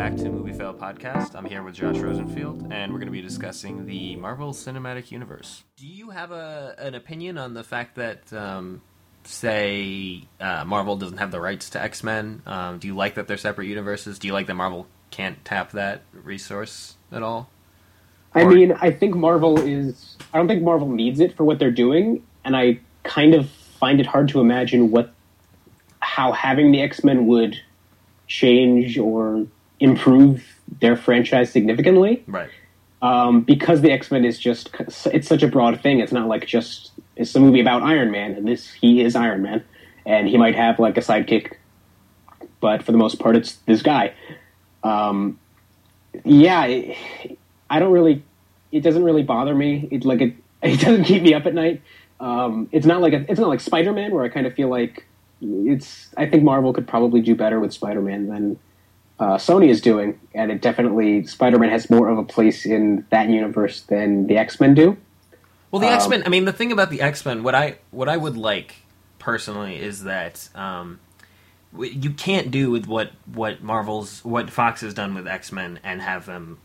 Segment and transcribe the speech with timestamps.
[0.00, 1.34] back to Movie Fail Podcast.
[1.34, 5.62] I'm here with Josh Rosenfield, and we're going to be discussing the Marvel Cinematic Universe.
[5.76, 8.80] Do you have a, an opinion on the fact that, um,
[9.24, 12.40] say, uh, Marvel doesn't have the rights to X Men?
[12.46, 14.18] Um, do you like that they're separate universes?
[14.18, 17.50] Do you like that Marvel can't tap that resource at all?
[18.34, 20.16] I Or- mean, I think Marvel is.
[20.32, 24.00] I don't think Marvel needs it for what they're doing, and I kind of find
[24.00, 25.12] it hard to imagine what,
[25.98, 27.60] how having the X Men would
[28.28, 29.46] change or
[29.80, 30.44] improve
[30.80, 32.22] their franchise significantly.
[32.26, 32.50] Right.
[33.02, 34.70] Um, because the X Men is just
[35.06, 36.00] it's such a broad thing.
[36.00, 39.42] It's not like just it's a movie about Iron Man, and this he is Iron
[39.42, 39.64] Man,
[40.04, 41.54] and he might have like a sidekick,
[42.60, 44.12] but for the most part, it's this guy.
[44.82, 45.38] Um,
[46.24, 47.38] yeah, it,
[47.70, 48.22] I don't really.
[48.70, 49.88] It doesn't really bother me.
[49.90, 50.34] It like it.
[50.62, 51.80] It doesn't keep me up at night.
[52.20, 54.68] Um, it's not like a, it's not like Spider Man where I kind of feel
[54.68, 55.06] like
[55.40, 56.10] it's.
[56.18, 58.58] I think Marvel could probably do better with Spider Man than
[59.20, 63.06] uh, Sony is doing, and it definitely Spider Man has more of a place in
[63.10, 64.96] that universe than the X Men do.
[65.70, 66.22] Well, the Um, X Men.
[66.26, 68.76] I mean, the thing about the X Men, what I what I would like
[69.18, 70.98] personally is that um,
[71.78, 76.00] you can't do with what what Marvel's what Fox has done with X Men and
[76.02, 76.58] have them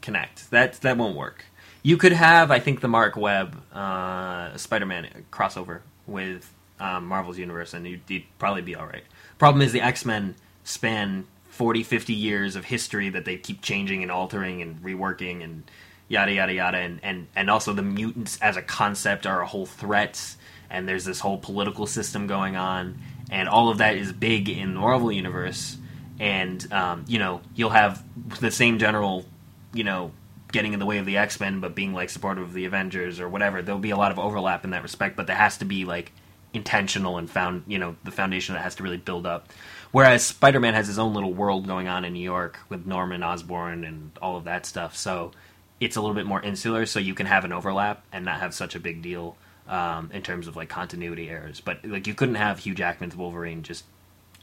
[0.00, 0.50] connect.
[0.50, 1.44] That that won't work.
[1.82, 7.38] You could have, I think, the Marc Webb uh, Spider Man crossover with um, Marvel's
[7.38, 9.04] universe, and you'd, you'd probably be all right.
[9.38, 11.26] Problem is, the X Men span
[11.56, 15.64] 40, 50 years of history that they keep changing and altering and reworking and
[16.06, 19.64] yada yada yada, and and and also the mutants as a concept are a whole
[19.64, 20.36] threat,
[20.68, 22.98] and there's this whole political system going on,
[23.30, 25.78] and all of that is big in the Marvel universe,
[26.20, 28.04] and um, you know you'll have
[28.40, 29.24] the same general,
[29.72, 30.12] you know.
[30.52, 33.18] Getting in the way of the X Men, but being like supportive of the Avengers
[33.18, 35.16] or whatever, there'll be a lot of overlap in that respect.
[35.16, 36.12] But there has to be like
[36.54, 39.48] intentional and found you know the foundation that has to really build up.
[39.92, 43.22] Whereas Spider Man has his own little world going on in New York with Norman
[43.22, 45.32] Osborn and all of that stuff, so
[45.80, 46.86] it's a little bit more insular.
[46.86, 49.36] So you can have an overlap and not have such a big deal
[49.68, 51.60] um, in terms of like continuity errors.
[51.60, 53.84] But like you couldn't have Hugh Jackman's Wolverine just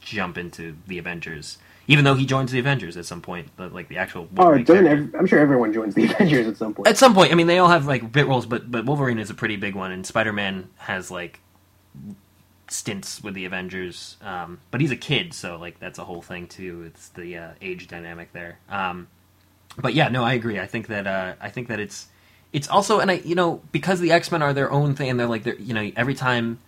[0.02, 3.50] jump into the Avengers, even though he joins the Avengers at some point.
[3.56, 6.74] But like the actual Oh, Wolverine ev- I'm sure everyone joins the Avengers at some
[6.74, 6.88] point.
[6.88, 9.30] At some point, I mean, they all have like bit roles, but but Wolverine is
[9.30, 11.40] a pretty big one, and Spider Man has like
[12.68, 14.18] stints with the Avengers.
[14.22, 16.84] Um, but he's a kid, so like that's a whole thing too.
[16.88, 18.60] It's the uh, age dynamic there.
[18.70, 19.08] Um,
[19.78, 20.60] but yeah, no, I agree.
[20.60, 22.08] I think that uh, I think that it's
[22.52, 25.20] it's also, and I you know because the X Men are their own thing, and
[25.20, 26.60] they're like they're you know every time.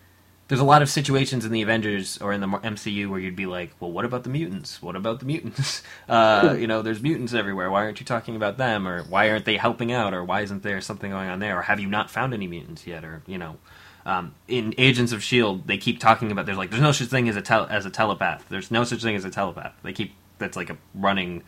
[0.47, 3.47] There's a lot of situations in the Avengers or in the MCU where you'd be
[3.47, 4.79] like, "Well, what about the mutants?
[4.79, 5.81] What about the mutants?
[6.07, 7.71] Uh, you know, there's mutants everywhere.
[7.71, 8.87] Why aren't you talking about them?
[8.87, 10.13] Or why aren't they helping out?
[10.13, 11.57] Or why isn't there something going on there?
[11.57, 13.03] Or have you not found any mutants yet?
[13.03, 13.57] Or you know,
[14.05, 17.27] um, in Agents of Shield, they keep talking about there's like there's no such thing
[17.27, 18.45] as a tel- as a telepath.
[18.49, 19.73] There's no such thing as a telepath.
[19.83, 21.43] They keep that's like a running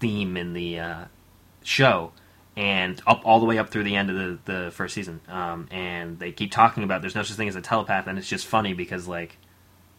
[0.00, 1.04] theme in the uh,
[1.62, 2.12] show,
[2.56, 5.20] and up all the way up through the end of the, the first season.
[5.28, 8.28] Um, and they keep talking about there's no such thing as a telepath, and it's
[8.28, 9.36] just funny because like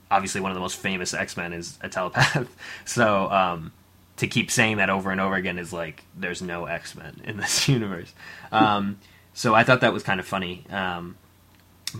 [0.09, 2.49] obviously one of the most famous X Men is a telepath.
[2.85, 3.71] so um,
[4.17, 7.37] to keep saying that over and over again is like there's no X Men in
[7.37, 8.13] this universe.
[8.51, 8.99] Um,
[9.35, 10.65] so I thought that was kind of funny.
[10.71, 11.17] Um,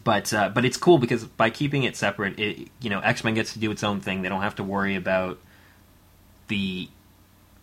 [0.04, 3.34] but uh, but it's cool because by keeping it separate, it you know X Men
[3.34, 4.22] gets to do its own thing.
[4.22, 5.40] They don't have to worry about
[6.48, 6.90] the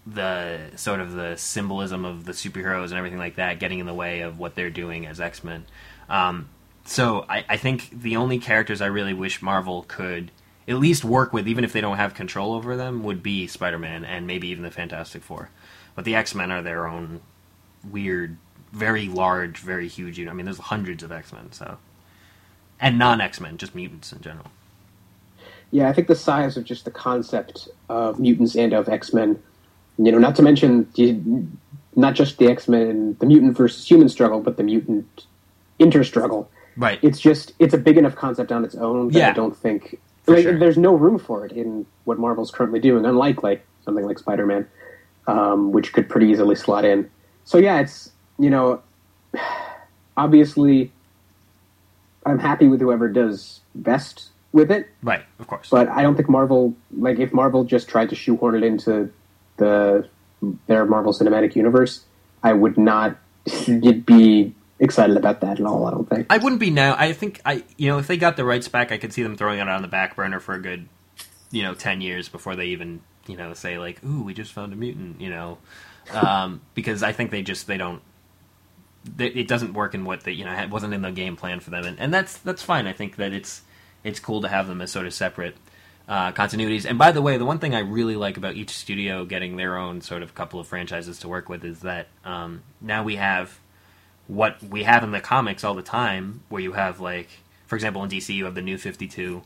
[0.06, 3.94] the sort of the symbolism of the superheroes and everything like that getting in the
[3.94, 5.64] way of what they're doing as X Men.
[6.08, 6.48] Um,
[6.84, 10.32] so I, I think the only characters I really wish Marvel could
[10.66, 13.78] at least work with, even if they don't have control over them, would be Spider
[13.78, 15.50] Man and maybe even the Fantastic Four.
[15.94, 17.20] But the X Men are their own
[17.88, 18.36] weird,
[18.72, 20.20] very large, very huge.
[20.20, 21.78] I mean, there's hundreds of X Men, so
[22.82, 24.46] and non X Men, just mutants in general.
[25.70, 29.42] Yeah, I think the size of just the concept of mutants and of X Men,
[29.96, 31.18] you know, not to mention the,
[31.96, 35.26] not just the X Men, the mutant versus human struggle, but the mutant
[35.78, 36.50] inter struggle.
[36.76, 36.98] Right.
[37.02, 39.30] It's just it's a big enough concept on its own that Yeah.
[39.30, 40.58] I don't think like, sure.
[40.58, 43.04] there's no room for it in what Marvel's currently doing.
[43.04, 44.66] Unlike like something like Spider Man,
[45.26, 47.10] um, which could pretty easily slot in.
[47.44, 48.82] So yeah, it's you know,
[50.16, 50.92] obviously,
[52.24, 54.88] I'm happy with whoever does best with it.
[55.02, 55.24] right.
[55.38, 55.68] Of course.
[55.70, 59.10] But I don't think Marvel, like, if Marvel just tried to shoehorn it into
[59.56, 60.08] the
[60.66, 62.04] their Marvel Cinematic Universe,
[62.42, 63.16] I would not
[64.06, 65.86] be excited about that at all.
[65.86, 66.26] I don't think.
[66.28, 66.96] I wouldn't be now.
[66.98, 69.36] I think I, you know, if they got the rights back, I could see them
[69.36, 70.88] throwing it on the back burner for a good,
[71.50, 74.72] you know, ten years before they even, you know, say like, "Ooh, we just found
[74.72, 75.58] a mutant," you know,
[76.12, 78.02] um, because I think they just they don't.
[79.18, 81.70] It doesn't work in what they, you know, it wasn't in the game plan for
[81.70, 82.86] them, and, and that's that's fine.
[82.86, 83.62] I think that it's
[84.04, 85.56] it's cool to have them as sort of separate.
[86.08, 86.84] uh, continuities.
[86.84, 89.76] And by the way, the one thing I really like about each studio getting their
[89.76, 93.58] own sort of couple of franchises to work with is that um, now we have
[94.26, 97.28] what we have in the comics all the time, where you have like,
[97.66, 99.42] for example, in DC you have the New Fifty Two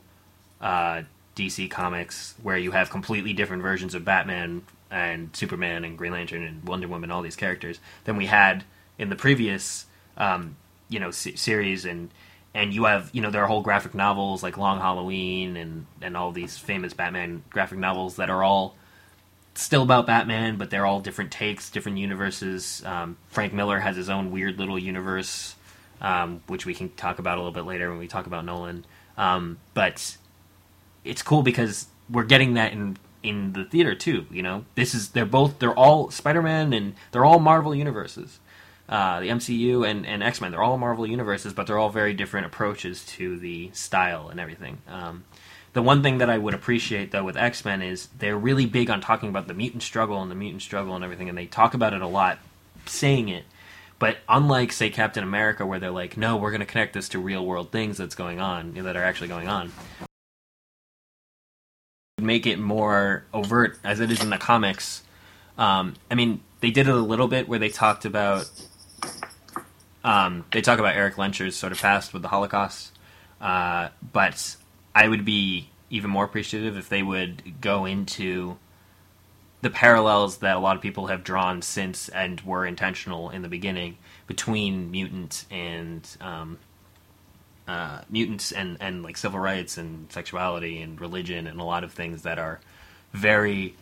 [0.61, 1.03] uh,
[1.35, 6.43] DC comics, where you have completely different versions of Batman and Superman and Green Lantern
[6.43, 8.63] and Wonder Woman, all these characters, than we had
[8.97, 9.85] in the previous,
[10.17, 10.55] um,
[10.89, 12.09] you know, se- series and
[12.53, 16.17] and you have you know there are whole graphic novels like Long Halloween and and
[16.17, 18.75] all these famous Batman graphic novels that are all
[19.57, 22.83] still about Batman, but they're all different takes, different universes.
[22.85, 25.55] Um, Frank Miller has his own weird little universe,
[26.01, 28.85] um, which we can talk about a little bit later when we talk about Nolan.
[29.17, 30.17] Um, but
[31.03, 34.25] it's cool because we're getting that in in the theater too.
[34.31, 38.39] You know, this is they're both they're all Spider Man and they're all Marvel universes.
[38.89, 42.13] Uh, the MCU and, and X Men, they're all Marvel universes, but they're all very
[42.13, 44.77] different approaches to the style and everything.
[44.87, 45.25] Um,
[45.73, 48.89] the one thing that I would appreciate though with X Men is they're really big
[48.89, 51.73] on talking about the mutant struggle and the mutant struggle and everything, and they talk
[51.73, 52.39] about it a lot,
[52.85, 53.43] saying it.
[53.99, 57.19] But unlike say Captain America, where they're like, no, we're going to connect this to
[57.19, 59.71] real world things that's going on, that are actually going on.
[62.19, 65.03] Make it more overt as it is in the comics.
[65.57, 68.49] Um, I mean, they did it a little bit where they talked about
[70.07, 72.97] um, they talk about Erik Lehnsherr's sort of past with the Holocaust,
[73.41, 74.55] uh, but
[74.95, 78.57] I would be even more appreciative if they would go into
[79.61, 83.49] the parallels that a lot of people have drawn since and were intentional in the
[83.49, 86.57] beginning between mutant and um,
[87.67, 91.91] uh, mutants and, and like civil rights and sexuality and religion and a lot of
[91.91, 92.61] things that are
[93.11, 93.75] very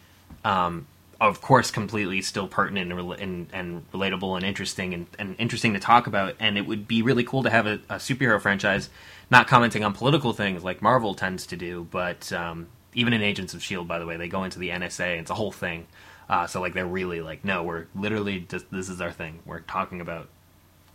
[0.43, 0.87] um,
[1.21, 5.79] of course, completely still pertinent and, and, and relatable and interesting and, and, interesting to
[5.79, 6.35] talk about.
[6.39, 8.89] And it would be really cool to have a, a, superhero franchise
[9.31, 13.53] not commenting on political things like Marvel tends to do, but um, even in Agents
[13.53, 15.19] of Shield, by the way, they go into the NSA.
[15.19, 15.87] It's a whole thing.
[16.29, 19.39] Uh, so like they're really like, no, we're literally just this is our thing.
[19.45, 20.27] We're talking about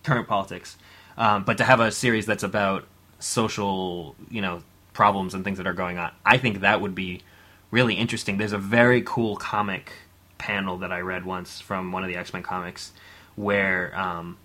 [0.04, 0.76] current politics.
[1.16, 2.84] Um, but to have a series that's about
[3.18, 4.62] social, you know,
[4.92, 7.22] problems and things that are going on, I think that would be
[7.70, 8.38] really interesting.
[8.38, 9.92] There's a very cool comic
[10.40, 12.92] panel that I read once from one of the X Men comics
[13.36, 14.38] where um,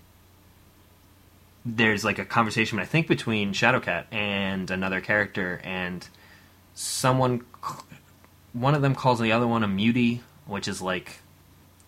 [1.64, 6.06] there's like a conversation, I think, between Shadowcat and another character, and
[6.74, 7.44] someone,
[8.52, 11.18] one of them calls the other one a mutie, which is like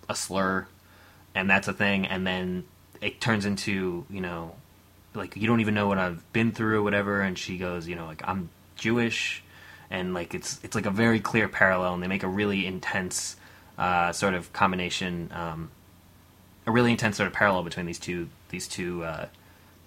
[0.08, 0.66] a slur,
[1.34, 2.64] and that's a thing, and then
[3.00, 4.54] it turns into, you know,
[5.14, 7.94] like you don't even know what I've been through or whatever, and she goes, you
[7.94, 9.42] know, like I'm Jewish,
[9.90, 13.36] and like it's it's like a very clear parallel, and they make a really intense
[13.78, 15.70] uh, sort of combination, um,
[16.66, 19.26] a really intense sort of parallel between these two these two uh,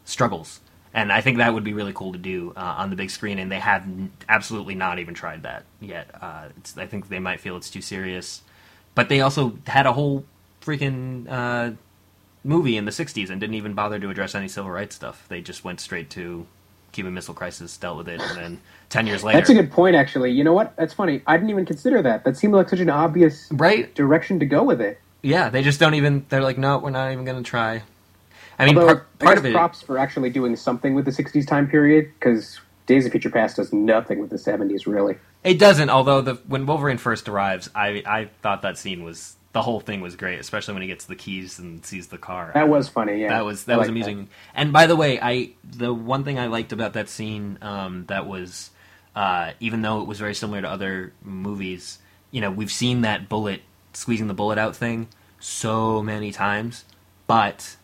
[0.06, 0.62] struggles.
[0.94, 3.40] And I think that would be really cool to do uh, on the big screen,
[3.40, 6.10] and they have n- absolutely not even tried that yet.
[6.20, 8.42] Uh, I think they might feel it's too serious,
[8.94, 10.26] but they also had a whole
[10.62, 11.72] freaking uh,
[12.44, 15.26] movie in the '60s and didn't even bother to address any civil rights stuff.
[15.30, 16.46] They just went straight to
[16.92, 19.38] Cuban Missile Crisis, dealt with it, and then ten years later.
[19.40, 20.32] That's a good point, actually.
[20.32, 20.76] You know what?
[20.76, 21.22] That's funny.
[21.26, 22.24] I didn't even consider that.
[22.24, 25.00] That seemed like such an obvious right direction to go with it.
[25.22, 26.26] Yeah, they just don't even.
[26.30, 27.84] They're like, no, we're not even going to try.
[28.60, 29.54] I mean, Although, part, of it.
[29.54, 33.56] props for actually doing something with the '60s time period because Days of Future Past
[33.56, 35.18] does nothing with the '70s, really.
[35.44, 35.89] It doesn't.
[35.89, 40.01] Although the when Wolverine first arrives, I I thought that scene was the whole thing
[40.01, 42.51] was great, especially when he gets the keys and sees the car.
[42.53, 43.22] That was funny.
[43.22, 44.25] Yeah, that was that I was amusing.
[44.25, 44.31] that.
[44.55, 48.27] And by the way, I the one thing I liked about that scene um, that
[48.27, 48.72] was
[49.15, 52.00] uh, even though it was very similar to other movies,
[52.31, 53.62] you know, we've seen that bullet
[53.93, 56.86] squeezing the bullet out thing so many times,
[57.27, 57.75] but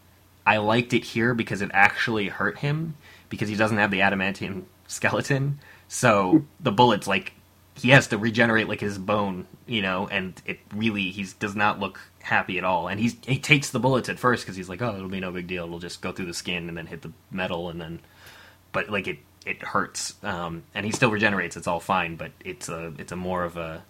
[0.46, 2.96] I liked it here because it actually hurt him
[3.28, 5.60] because he doesn't have the adamantium skeleton.
[5.90, 7.34] So the bullets like
[7.78, 11.80] he has to regenerate like his bone, you know, and it really he does not
[11.80, 12.88] look happy at all.
[12.88, 15.32] And he's he takes the bullets at first because he's like, oh, it'll be no
[15.32, 15.66] big deal.
[15.66, 18.00] It'll just go through the skin and then hit the metal, and then,
[18.72, 20.16] but like it it hurts.
[20.24, 21.56] Um, and he still regenerates.
[21.56, 23.84] It's all fine, but it's a it's a more of a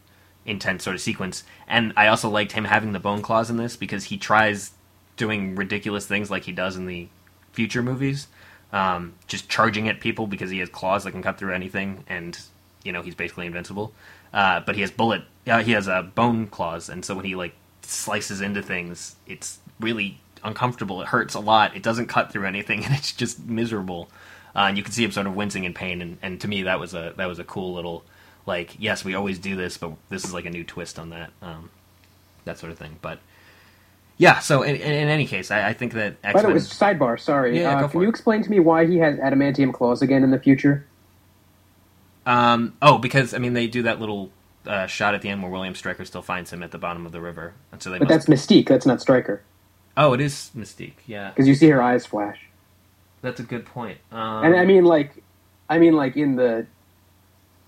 [0.46, 1.44] intense sort of sequence.
[1.68, 4.72] And I also liked him having the bone claws in this because he tries
[5.18, 7.10] doing ridiculous things like he does in the
[7.52, 8.28] future movies.
[8.72, 12.38] Um, just charging at people because he has claws that can cut through anything, and
[12.88, 13.94] you know he's basically invincible.
[14.34, 17.36] Uh, but he has bullet, uh, he has uh, bone claws, and so when he
[17.36, 21.02] like slices into things, it's really uncomfortable.
[21.02, 21.76] It hurts a lot.
[21.76, 24.10] It doesn't cut through anything, and it's just miserable.
[24.56, 26.02] Uh, and you can see him sort of wincing in pain.
[26.02, 28.04] And, and to me, that was a that was a cool little
[28.46, 31.32] like yes, we always do this, but this is like a new twist on that
[31.42, 31.70] um,
[32.46, 32.98] that sort of thing.
[33.02, 33.20] But
[34.18, 36.56] yeah, so in, in, in any case, I, I think that X By the way,
[36.56, 37.20] sidebar.
[37.20, 37.60] Sorry.
[37.60, 38.10] Yeah, uh, go for can you it.
[38.10, 40.88] explain to me why he has adamantium claws again in the future?
[42.28, 44.32] Um, oh, because I mean they do that little
[44.66, 47.14] uh, shot at the end where William Stryker still finds him at the bottom of
[47.14, 48.00] the river, and so they.
[48.00, 48.28] But must...
[48.28, 48.68] that's Mystique.
[48.68, 49.42] That's not Stryker.
[49.96, 50.98] Oh, it is Mystique.
[51.08, 52.40] Yeah, because you see her eyes flash.
[53.22, 54.00] That's a good point.
[54.12, 55.24] Um, and I mean, like,
[55.70, 56.68] I mean, like in the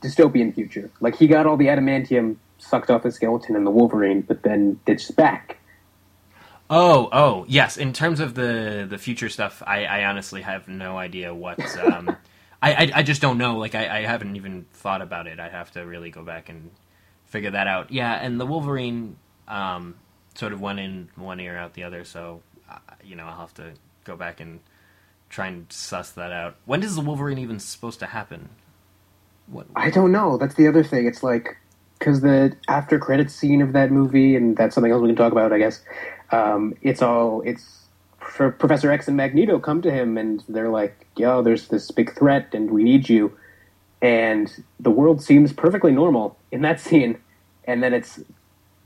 [0.01, 4.21] dystopian future, like he got all the adamantium sucked off his skeleton in the Wolverine,
[4.21, 5.57] but then ditched back.
[6.69, 7.77] Oh, oh, yes.
[7.77, 11.59] In terms of the the future stuff, I, I honestly have no idea what.
[11.79, 12.17] Um,
[12.61, 13.57] I, I, I just don't know.
[13.57, 15.39] Like I, I haven't even thought about it.
[15.39, 16.71] I'd have to really go back and
[17.25, 17.91] figure that out.
[17.91, 19.95] Yeah, and the Wolverine um,
[20.35, 22.03] sort of went in one ear out the other.
[22.03, 23.73] So uh, you know, I'll have to
[24.03, 24.59] go back and
[25.29, 26.55] try and suss that out.
[26.65, 28.49] When is the Wolverine even supposed to happen?
[29.47, 29.67] What?
[29.75, 30.37] I don't know.
[30.37, 31.07] That's the other thing.
[31.07, 31.57] It's like
[31.97, 35.31] because the after credits scene of that movie, and that's something else we can talk
[35.31, 35.81] about, I guess.
[36.31, 37.78] Um, it's all it's
[38.29, 42.15] for Professor X and Magneto come to him, and they're like, "Yo, there's this big
[42.15, 43.37] threat, and we need you."
[44.01, 47.17] And the world seems perfectly normal in that scene,
[47.65, 48.21] and then it's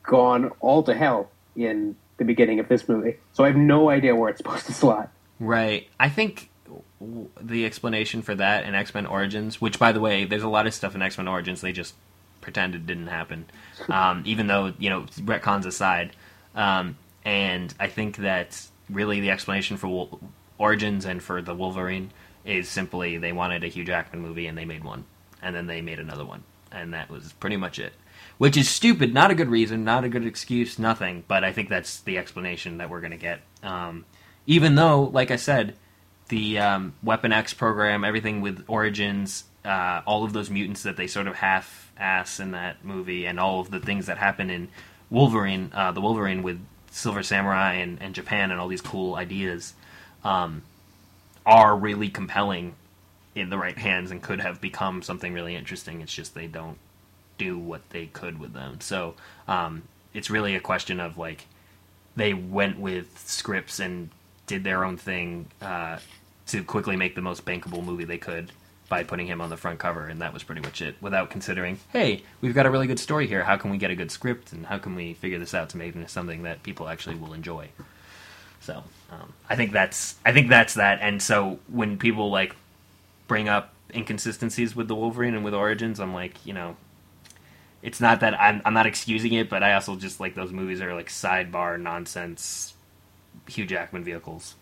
[0.03, 3.17] gone all to hell in the beginning of this movie.
[3.33, 5.11] So I have no idea where it's supposed to slot.
[5.39, 5.87] Right.
[5.99, 6.49] I think
[7.41, 10.67] the explanation for that in X Men Origins, which by the way, there's a lot
[10.67, 11.95] of stuff in X Men Origins they just
[12.41, 13.45] pretend it didn't happen,
[13.89, 16.15] um, even though you know retcons aside.
[16.55, 20.09] Um, and I think that really the explanation for
[20.57, 22.11] Origins and for the Wolverine
[22.45, 25.05] is simply they wanted a Hugh Jackman movie and they made one,
[25.41, 27.93] and then they made another one, and that was pretty much it.
[28.37, 31.23] Which is stupid, not a good reason, not a good excuse, nothing.
[31.27, 33.41] But I think that's the explanation that we're going to get.
[33.61, 34.05] Um,
[34.45, 35.75] even though, like I said,
[36.29, 41.07] the um, Weapon X program, everything with Origins, uh, all of those mutants that they
[41.07, 44.69] sort of half ass in that movie, and all of the things that happen in
[45.09, 46.59] Wolverine, uh, the Wolverine with
[46.93, 49.73] Silver Samurai and, and Japan and all these cool ideas,
[50.23, 50.61] um,
[51.43, 52.75] are really compelling
[53.33, 56.01] in the right hands and could have become something really interesting.
[56.01, 56.77] It's just they don't
[57.39, 58.79] do what they could with them.
[58.79, 59.15] So
[59.47, 59.81] um,
[60.13, 61.47] it's really a question of like
[62.15, 64.11] they went with scripts and
[64.45, 65.97] did their own thing uh,
[66.47, 68.51] to quickly make the most bankable movie they could
[68.93, 70.95] by putting him on the front cover, and that was pretty much it.
[71.01, 73.43] Without considering, hey, we've got a really good story here.
[73.43, 75.77] How can we get a good script, and how can we figure this out to
[75.77, 77.69] make it something that people actually will enjoy?
[78.61, 80.99] So um, I think that's I think that's that.
[81.01, 82.55] And so when people like
[83.27, 86.77] bring up inconsistencies with the Wolverine and with Origins, I'm like, you know,
[87.81, 90.81] it's not that I'm I'm not excusing it, but I also just like those movies
[90.81, 92.75] are like sidebar nonsense
[93.49, 94.53] Hugh Jackman vehicles.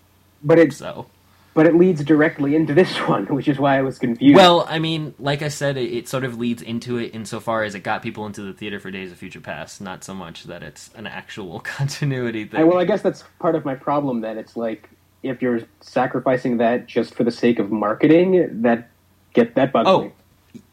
[0.42, 1.08] But it's so.
[1.54, 4.36] But it leads directly into this one, which is why I was confused.
[4.36, 7.76] Well, I mean, like I said, it, it, sort of leads into it insofar as
[7.76, 10.64] it got people into the theater for Days of Future Past, not so much that
[10.64, 12.62] it's an actual continuity thing.
[12.62, 14.22] I, well, I guess that's part of my problem.
[14.22, 14.90] That it's like
[15.24, 18.90] if you're sacrificing that just for the sake of marketing, that
[19.34, 20.12] get that bugs oh, me.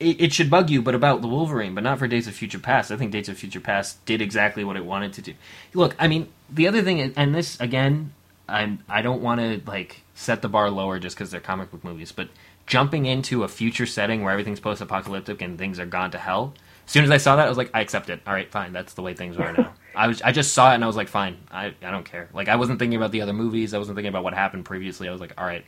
[0.01, 2.59] It, it should bug you, but about the Wolverine, but not for Days of Future
[2.59, 2.91] Past.
[2.91, 5.35] I think Days of Future Past did exactly what it wanted to do.
[5.75, 8.13] Look, I mean, the other thing, and this again,
[8.49, 11.85] I'm I don't want to like set the bar lower just because they're comic book
[11.85, 12.29] movies, but
[12.67, 16.55] jumping into a future setting where everything's post-apocalyptic and things are gone to hell.
[16.87, 18.21] As soon as I saw that, I was like, I accept it.
[18.27, 18.73] All right, fine.
[18.73, 19.75] That's the way things are now.
[19.95, 21.37] I was, I just saw it and I was like, fine.
[21.51, 22.29] I, I don't care.
[22.33, 23.75] Like, I wasn't thinking about the other movies.
[23.75, 25.09] I wasn't thinking about what happened previously.
[25.09, 25.65] I was like, all right.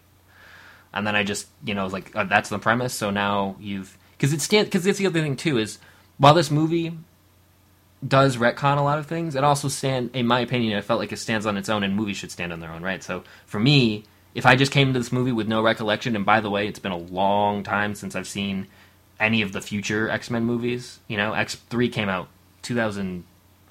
[0.93, 2.95] And then I just, you know, was like, oh, that's the premise.
[2.95, 5.79] So now you've, because it stands, because it's the other thing too is,
[6.17, 6.99] while this movie
[8.07, 11.13] does retcon a lot of things, it also stand, in my opinion, it felt like
[11.13, 13.03] it stands on its own, and movies should stand on their own, right?
[13.03, 14.05] So for me,
[14.35, 16.79] if I just came to this movie with no recollection, and by the way, it's
[16.79, 18.69] been a long time since I've seen
[19.19, 21.01] any of the future X Men movies.
[21.09, 22.29] You know, X three came out
[22.63, 23.25] two thousand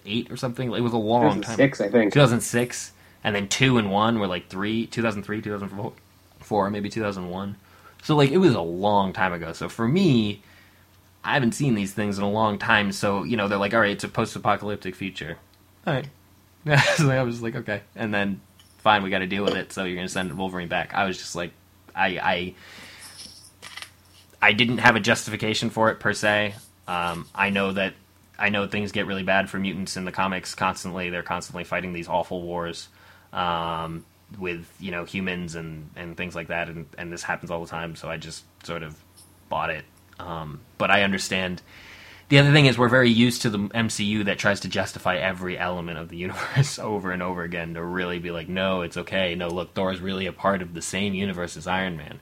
[0.06, 0.72] eight or something.
[0.74, 1.56] It was a long time.
[1.56, 2.14] Six, I think.
[2.14, 2.92] Two thousand six,
[3.24, 4.86] and then two and one were like three.
[4.86, 5.94] Two thousand three, two thousand
[6.40, 7.56] four, maybe two thousand one.
[8.04, 9.54] So like it was a long time ago.
[9.54, 10.44] So for me,
[11.24, 12.92] I haven't seen these things in a long time.
[12.92, 15.38] So you know they're like, all right, it's a post apocalyptic future.
[15.86, 16.08] All right.
[16.96, 18.42] so I was like, okay, and then
[18.80, 19.72] fine, we got to deal with it.
[19.72, 20.94] So you're to send Wolverine back.
[20.94, 21.52] I was just like,
[21.96, 22.56] I, I,
[24.42, 26.56] I didn't have a justification for it per se.
[26.88, 27.94] Um, I know that
[28.38, 31.10] I know things get really bad for mutants in the comics constantly.
[31.10, 32.88] They're constantly fighting these awful wars
[33.34, 34.06] um,
[34.38, 37.70] with you know humans and, and things like that, and, and this happens all the
[37.70, 37.96] time.
[37.96, 38.98] So I just sort of
[39.50, 39.86] bought it.
[40.20, 41.62] Um, but I understand
[42.30, 45.58] the other thing is we're very used to the MCU that tries to justify every
[45.58, 49.36] element of the universe over and over again to really be like, no, it's okay.
[49.36, 52.20] No, look, Thor's really a part of the same universe as Iron Man.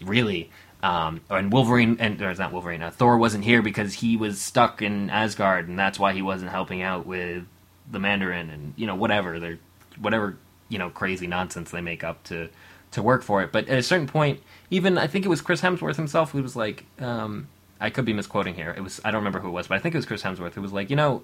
[0.00, 0.50] Really.
[0.80, 2.82] Um, and Wolverine, and or it's not Wolverine.
[2.82, 6.52] Uh, Thor wasn't here because he was stuck in Asgard, and that's why he wasn't
[6.52, 7.44] helping out with
[7.90, 9.58] the Mandarin, and you know whatever they're
[9.98, 10.36] whatever
[10.68, 12.48] you know crazy nonsense they make up to
[12.92, 13.52] to work for it.
[13.52, 14.40] But at a certain point,
[14.70, 17.48] even I think it was Chris Hemsworth himself who was like, um,
[17.80, 18.74] I could be misquoting here.
[18.76, 20.54] It was I don't remember who it was, but I think it was Chris Hemsworth
[20.54, 21.22] who was like, you know,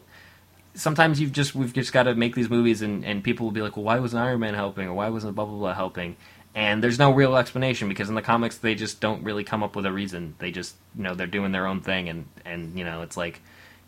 [0.75, 3.63] sometimes you've just we've just got to make these movies, and and people will be
[3.63, 6.17] like, well, why wasn't Iron Man helping, or why wasn't blah blah blah helping?
[6.57, 9.75] And there's no real explanation because in the comics they just don't really come up
[9.75, 10.35] with a reason.
[10.39, 13.41] They just you know they're doing their own thing, and and you know it's like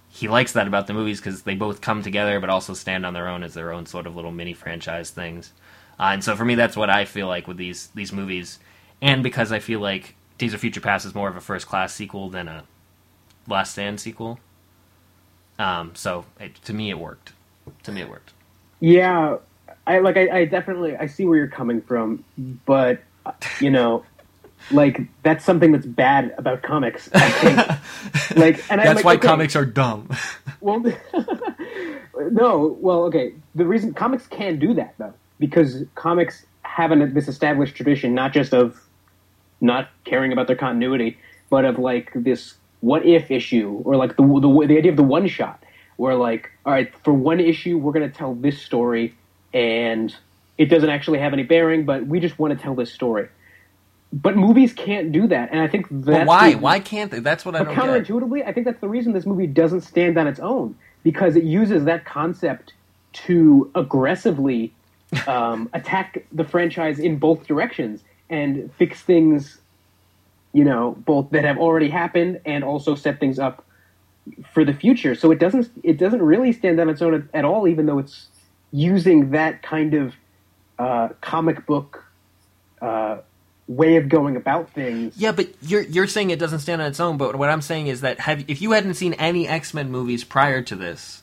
[0.08, 3.12] he likes that about the movies because they both come together but also stand on
[3.12, 5.52] their own as their own sort of little mini franchise things.
[5.98, 8.58] Uh, and so for me, that's what I feel like with these these movies,
[9.00, 11.94] and because I feel like Days of Future Past is more of a first class
[11.94, 12.64] sequel than a
[13.48, 14.38] Last Stand sequel.
[15.58, 17.32] Um, so it, to me, it worked.
[17.84, 18.32] To me, it worked.
[18.80, 19.38] Yeah,
[19.86, 20.16] I like.
[20.16, 22.24] I, I definitely I see where you're coming from,
[22.66, 23.00] but
[23.60, 24.04] you know,
[24.70, 27.08] like that's something that's bad about comics.
[27.14, 28.36] I think.
[28.36, 30.10] like, and that's I, like, why okay, comics are dumb.
[30.60, 30.80] Well,
[32.30, 32.76] no.
[32.80, 33.32] Well, okay.
[33.54, 38.32] The reason comics can do that though, because comics have an, this established tradition, not
[38.32, 38.80] just of
[39.60, 41.18] not caring about their continuity,
[41.50, 45.02] but of like this what if issue or like the the, the idea of the
[45.02, 45.62] one shot,
[45.96, 49.14] where like, all right, for one issue, we're going to tell this story,
[49.52, 50.14] and
[50.58, 53.28] it doesn't actually have any bearing, but we just want to tell this story.
[54.12, 56.52] But movies can't do that, and I think that's why?
[56.52, 57.18] the- Why can't they?
[57.18, 57.84] That's what I don't get.
[57.84, 61.44] counterintuitively, I think that's the reason this movie doesn't stand on its own because it
[61.44, 62.72] uses that concept
[63.12, 64.72] to aggressively
[65.26, 69.58] um, attack the franchise in both directions and fix things,
[70.52, 73.64] you know, both that have already happened and also set things up
[74.52, 75.14] for the future.
[75.14, 78.26] So it doesn't it doesn't really stand on its own at, all, even though it's
[78.72, 80.14] using that kind of
[80.78, 82.04] uh, comic book
[82.82, 83.18] uh,
[83.68, 85.16] way of going about things.
[85.16, 87.16] Yeah, but you're you're saying it doesn't stand on its own.
[87.16, 90.24] But what I'm saying is that have if you hadn't seen any X Men movies
[90.24, 91.22] prior to this,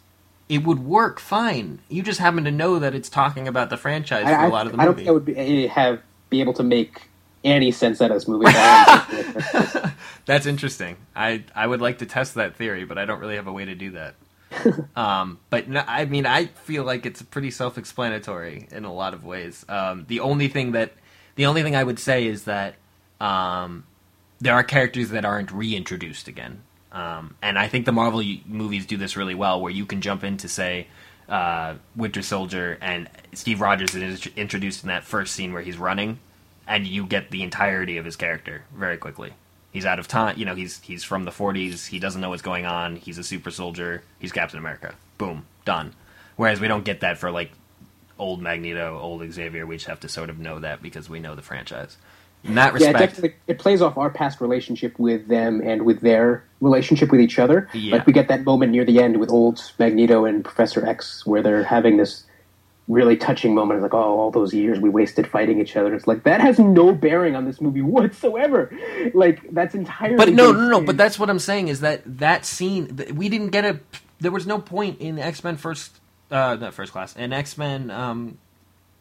[0.49, 1.79] it would work fine.
[1.89, 4.65] You just happen to know that it's talking about the franchise for I, a lot
[4.65, 5.05] of the I don't movie.
[5.05, 7.09] think I would be, eh, have be able to make
[7.43, 8.45] any sense out of this movie.
[10.25, 10.97] That's interesting.
[11.15, 13.65] I I would like to test that theory, but I don't really have a way
[13.65, 14.15] to do that.
[14.95, 19.23] um, but no, I mean, I feel like it's pretty self-explanatory in a lot of
[19.25, 19.65] ways.
[19.67, 20.93] Um, the only thing that
[21.35, 22.75] the only thing I would say is that
[23.19, 23.85] um,
[24.39, 26.61] there are characters that aren't reintroduced again,
[26.93, 30.23] um, and I think the Marvel movies do this really well, where you can jump
[30.23, 30.87] into say.
[31.27, 36.19] Uh, Winter Soldier and Steve Rogers is introduced in that first scene where he's running,
[36.67, 39.33] and you get the entirety of his character very quickly.
[39.71, 40.37] He's out of time.
[40.37, 41.87] You know, he's he's from the 40s.
[41.87, 42.97] He doesn't know what's going on.
[42.97, 44.03] He's a super soldier.
[44.19, 44.95] He's Captain America.
[45.17, 45.95] Boom, done.
[46.35, 47.51] Whereas we don't get that for like
[48.19, 49.65] old Magneto, old Xavier.
[49.65, 51.97] We just have to sort of know that because we know the franchise.
[52.43, 56.01] In that yeah, it, definitely, it plays off our past relationship with them and with
[56.01, 57.69] their relationship with each other.
[57.73, 57.95] Yeah.
[57.95, 61.41] Like we get that moment near the end with old Magneto and Professor X, where
[61.41, 62.25] they're having this
[62.87, 63.77] really touching moment.
[63.77, 65.93] It's like, oh, all those years we wasted fighting each other.
[65.93, 68.77] It's like that has no bearing on this movie whatsoever.
[69.13, 70.17] Like that's entirely.
[70.17, 70.81] but no, no, no.
[70.81, 73.79] But that's what I'm saying is that that scene we didn't get a.
[74.19, 75.99] There was no point in X Men First,
[76.31, 78.37] uh, not First Class, and X Men um,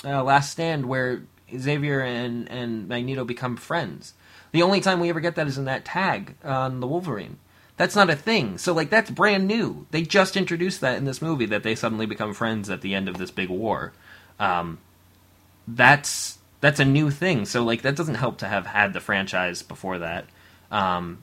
[0.05, 1.23] uh, Last Stand where
[1.57, 4.15] Xavier and and Magneto become friends.
[4.53, 7.39] The only time we ever get that is in that tag on the Wolverine.
[7.77, 8.59] That's not a thing.
[8.59, 9.87] So like that's brand new.
[9.91, 13.09] They just introduced that in this movie that they suddenly become friends at the end
[13.09, 13.93] of this big war.
[14.39, 14.79] Um,
[15.67, 17.47] that's that's a new thing.
[17.47, 20.27] So like that doesn't help to have had the franchise before that.
[20.71, 21.23] Um,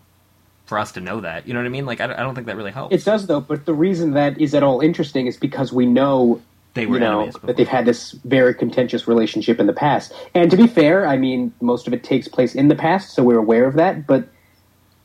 [0.66, 1.88] for us to know that, you know what I mean?
[1.88, 2.94] Like I, I don't think that really helps.
[2.94, 6.42] It does though, but the reason that is at all interesting is because we know
[6.80, 10.14] they were you know that they've had this very contentious relationship in the past.
[10.34, 13.24] And to be fair, I mean, most of it takes place in the past, so
[13.24, 14.08] we're aware of that.
[14.08, 14.28] But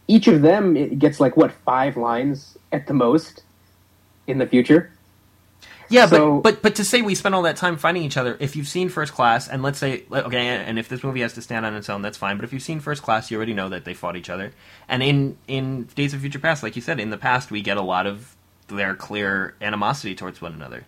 [0.07, 3.43] each of them it gets like what five lines at the most
[4.27, 4.91] in the future.
[5.91, 8.37] Yeah, So- but but but to say we spent all that time fighting each other,
[8.41, 11.43] if you've seen First Class, and let's say okay, and if this movie has to
[11.43, 12.37] stand on its own, that's fine.
[12.37, 14.53] But if you've seen First Class, you already know that they fought each other.
[14.89, 17.77] And in in Days of Future Past, like you said, in the past we get
[17.77, 18.35] a lot of
[18.69, 20.85] their clear animosity towards one another.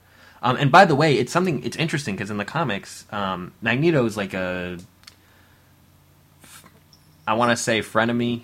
[0.46, 4.06] Um, and by the way, it's something it's interesting because in the comics, um, Magneto
[4.06, 4.78] is like a
[7.26, 8.42] I want to say frenemy,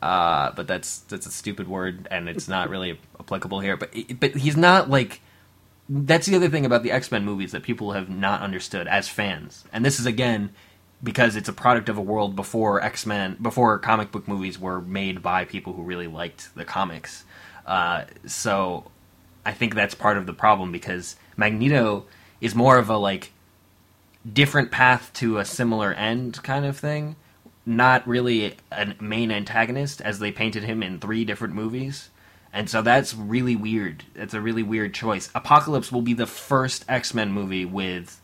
[0.00, 3.76] uh, but that's that's a stupid word and it's not really applicable here.
[3.76, 5.20] But but he's not like
[5.90, 9.10] that's the other thing about the X Men movies that people have not understood as
[9.10, 10.54] fans, and this is again
[11.02, 14.80] because it's a product of a world before X Men, before comic book movies were
[14.80, 17.24] made by people who really liked the comics.
[17.66, 18.90] Uh, so
[19.44, 22.06] I think that's part of the problem because Magneto
[22.40, 23.32] is more of a like
[24.30, 27.16] different path to a similar end kind of thing,
[27.66, 32.10] not really a main antagonist as they painted him in three different movies.
[32.52, 34.04] And so that's really weird.
[34.14, 35.30] It's a really weird choice.
[35.34, 38.20] Apocalypse will be the first X Men movie with,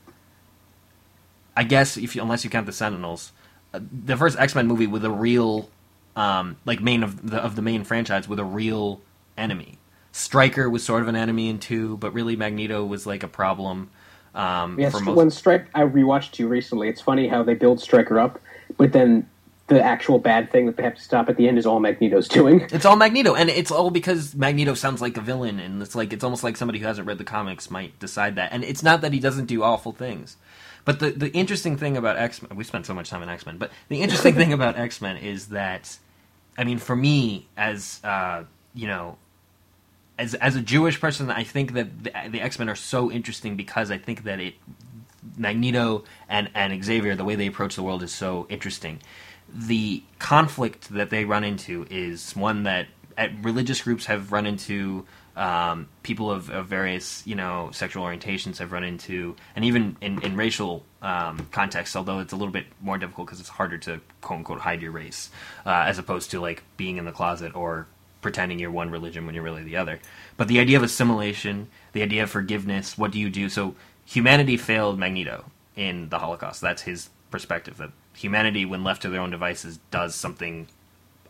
[1.57, 3.33] I guess, if you, unless you count the Sentinels,
[3.73, 5.71] uh, the first X Men movie with a real
[6.15, 9.01] um, like main of the of the main franchise with a real
[9.37, 9.79] enemy.
[10.19, 13.91] Stryker was sort of an enemy in two, but really Magneto was like a problem.
[14.35, 15.17] Um, Yes, for most.
[15.17, 16.89] when Strike I rewatched two recently.
[16.89, 18.41] It's funny how they build Stryker up,
[18.77, 19.29] but then
[19.69, 22.27] the actual bad thing that they have to stop at the end is all Magneto's
[22.39, 22.67] doing.
[22.73, 26.13] It's all Magneto, and it's all because Magneto sounds like a villain, and it's like
[26.13, 28.53] it's almost like somebody who hasn't read the comics might decide that.
[28.53, 30.37] And it's not that he doesn't do awful things,
[30.85, 33.47] but the the interesting thing about X Men, we spent so much time on X
[33.47, 35.97] Men, but the interesting thing about X Men is that,
[36.57, 39.17] I mean, for me as uh, you know,
[40.19, 43.57] as as a Jewish person, I think that the, the X Men are so interesting
[43.57, 44.55] because I think that it
[45.37, 49.01] Magneto and and Xavier, the way they approach the world is so interesting.
[49.49, 55.07] The conflict that they run into is one that at religious groups have run into.
[55.37, 60.21] Um, people of, of various, you know, sexual orientations have run into, and even in,
[60.25, 64.01] in racial um, contexts, although it's a little bit more difficult because it's harder to
[64.21, 65.31] quote unquote hide your race,
[65.65, 67.87] uh, as opposed to like being in the closet or
[68.21, 70.01] pretending you're one religion when you're really the other.
[70.37, 73.49] But the idea of assimilation, the idea of forgiveness, what do you do?
[73.49, 76.61] So humanity failed Magneto in the Holocaust.
[76.61, 80.67] That's his perspective that humanity, when left to their own devices, does something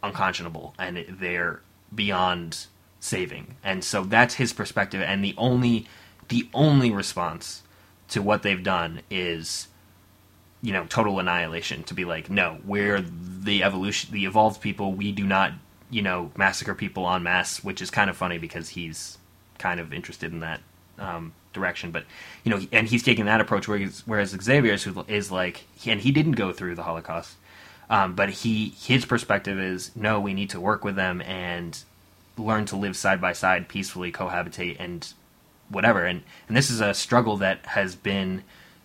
[0.02, 1.60] unconscionable and they're
[1.94, 2.66] beyond
[3.00, 3.56] saving.
[3.62, 5.86] And so that's his perspective and the only
[6.28, 7.62] the only response
[8.08, 9.68] to what they've done is
[10.62, 15.12] you know total annihilation to be like no we're the evolution the evolved people we
[15.12, 15.52] do not
[15.90, 19.18] you know massacre people en masse which is kind of funny because he's
[19.58, 20.60] kind of interested in that
[20.98, 21.90] um, direction.
[21.90, 22.04] But
[22.44, 24.76] you know and he's taking that approach whereas, whereas xavier
[25.08, 27.36] is, like and he didn't go through the holocaust
[27.90, 31.82] um, but he his perspective is no we need to work with them and
[32.36, 35.12] learn to live side by side peacefully cohabitate and
[35.68, 36.04] whatever.
[36.04, 38.42] And and this is a struggle that has been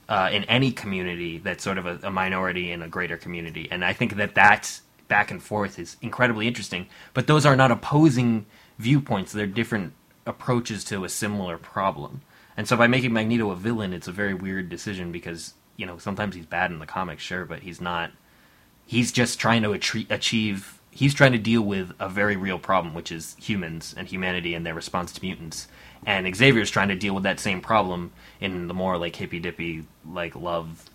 [0.09, 3.67] uh, in any community that's sort of a, a minority in a greater community.
[3.71, 4.79] And i think that that
[5.13, 8.47] back and forth is incredibly interesting but those are not opposing
[8.79, 9.31] viewpoints.
[9.31, 9.93] They're different
[10.25, 12.21] approaches to a similar problem.
[12.55, 15.97] And so by making magneto a villain it's a very weird decision because you know
[15.97, 18.11] sometimes he's bad in the comics sure but he's not.
[18.87, 23.11] He's just trying to achieve he's trying to deal with a very real problem which
[23.11, 25.67] is humans and humanity and their response to mutants.
[26.05, 29.85] And xavier's trying to deal with that same problem in the more like hippy dippy
[30.09, 30.89] like love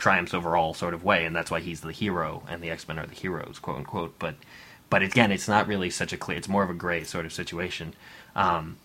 [0.00, 2.98] triumphs over all sort of way and that's why he's the hero and the x-men
[2.98, 4.18] are the heroes quote unquote.
[4.18, 4.34] But
[4.88, 7.32] but again it's not really such a clear it's more of a gray sort of
[7.32, 7.94] situation.
[8.34, 8.76] Um,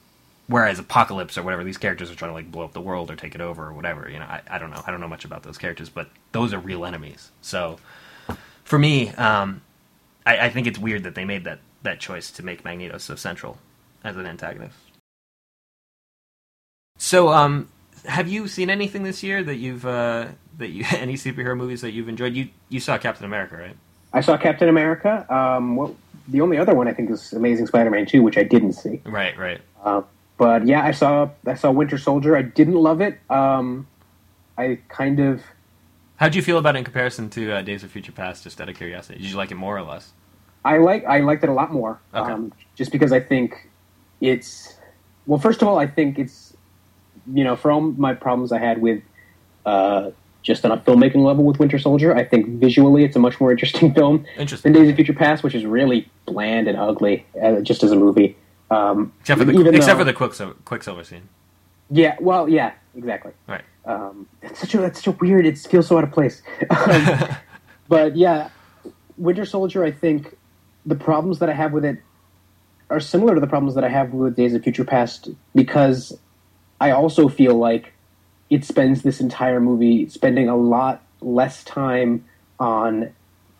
[0.47, 3.15] whereas apocalypse or whatever these characters are trying to like blow up the world or
[3.15, 5.25] take it over or whatever you know I, I don't know i don't know much
[5.25, 7.31] about those characters but those are real enemies.
[7.41, 7.79] So
[8.63, 9.61] for me um,
[10.25, 13.15] I, I think it's weird that they made that that choice to make magneto so
[13.15, 13.57] central
[14.03, 14.75] as an antagonist.
[16.97, 17.69] So um
[18.05, 20.27] have you seen anything this year that you've uh
[20.57, 23.77] that you any superhero movies that you've enjoyed you you saw captain america right
[24.15, 25.25] I saw Captain America.
[25.29, 25.93] Um, well,
[26.29, 29.01] the only other one I think is Amazing Spider-Man 2, which I didn't see.
[29.03, 30.03] right right Uh,
[30.37, 32.35] but yeah, I saw I saw Winter Soldier.
[32.35, 33.19] I didn't love it.
[33.29, 33.87] Um,
[34.57, 35.43] I kind of
[36.15, 38.69] how'd you feel about it in comparison to uh, days of future past just out
[38.69, 40.13] of curiosity did you like it more or less
[40.63, 41.99] I like I liked it a lot more.
[42.13, 42.31] Okay.
[42.31, 43.69] Um, just because I think
[44.21, 44.75] it's
[45.27, 45.39] well.
[45.39, 46.54] First of all, I think it's
[47.33, 49.01] you know for all my problems I had with
[49.65, 50.11] uh,
[50.43, 53.51] just on a filmmaking level with Winter Soldier, I think visually it's a much more
[53.51, 57.61] interesting film interesting than Days of Future Past, which is really bland and ugly uh,
[57.61, 58.35] just as a movie.
[58.71, 61.29] Um, except for the except for the quicksilver, quicksilver scene
[61.89, 63.31] yeah, well, yeah, exactly.
[63.47, 65.45] right Um, that's such a that's such a weird.
[65.45, 66.41] It feels so out of place.
[66.69, 67.35] Um,
[67.87, 68.49] but yeah,
[69.17, 69.83] Winter Soldier.
[69.83, 70.35] I think
[70.85, 71.99] the problems that I have with it
[72.89, 76.17] are similar to the problems that I have with Days of Future Past because
[76.79, 77.93] I also feel like
[78.49, 82.25] it spends this entire movie spending a lot less time
[82.59, 83.11] on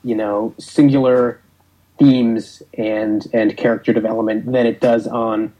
[0.04, 1.42] you know singular
[1.98, 5.54] themes and and character development than it does on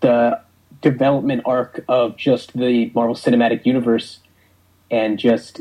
[0.00, 0.40] the
[0.80, 4.20] development arc of just the Marvel Cinematic Universe
[4.90, 5.60] and just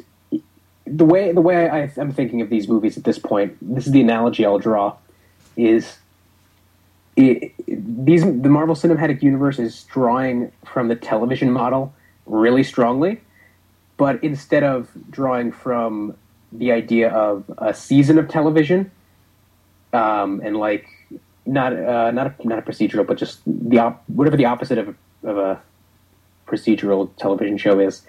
[0.86, 3.58] the way the way I, I'm thinking of these movies at this point.
[3.62, 4.96] This is the analogy I'll draw:
[5.56, 5.98] is
[7.18, 11.94] it, these the Marvel Cinematic Universe is drawing from the television model
[12.26, 13.22] really strongly,
[13.98, 16.16] but instead of drawing from
[16.52, 18.92] the idea of a season of television
[19.94, 20.88] um, and like
[21.46, 24.90] not uh, not a, not a procedural, but just the op- whatever the opposite of
[24.90, 25.62] a, of a
[26.46, 28.04] procedural television show is,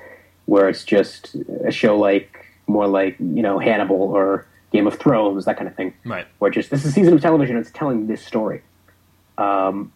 [0.44, 5.46] where it's just a show like more like you know Hannibal or Game of Thrones,
[5.46, 5.94] that kind of thing.
[6.04, 8.62] right Where just this is a season of television, it's telling this story.
[9.38, 9.92] Um,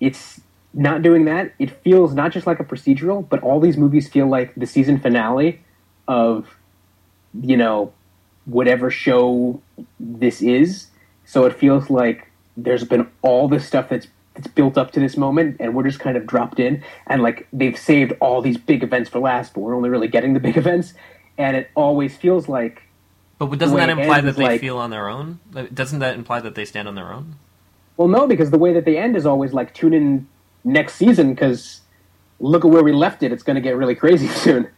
[0.00, 0.40] it's
[0.72, 1.54] not doing that.
[1.58, 4.98] It feels not just like a procedural, but all these movies feel like the season
[4.98, 5.60] finale
[6.08, 6.46] of
[7.40, 7.92] you know
[8.44, 9.60] whatever show
[10.00, 10.88] this is
[11.24, 15.16] So it feels like there's been all this stuff that's that's built up to this
[15.16, 18.82] moment, and we're just kind of dropped in, and like they've saved all these big
[18.82, 20.94] events for last, but we're only really getting the big events,
[21.36, 22.82] and it always feels like.
[23.38, 25.40] But doesn't that imply that they like- feel on their own?
[25.74, 27.36] Doesn't that imply that they stand on their own?
[27.96, 30.26] Well, no, because the way that they end is always like tune in
[30.64, 31.80] next season because
[32.40, 33.32] look at where we left it.
[33.32, 34.68] It's going to get really crazy soon.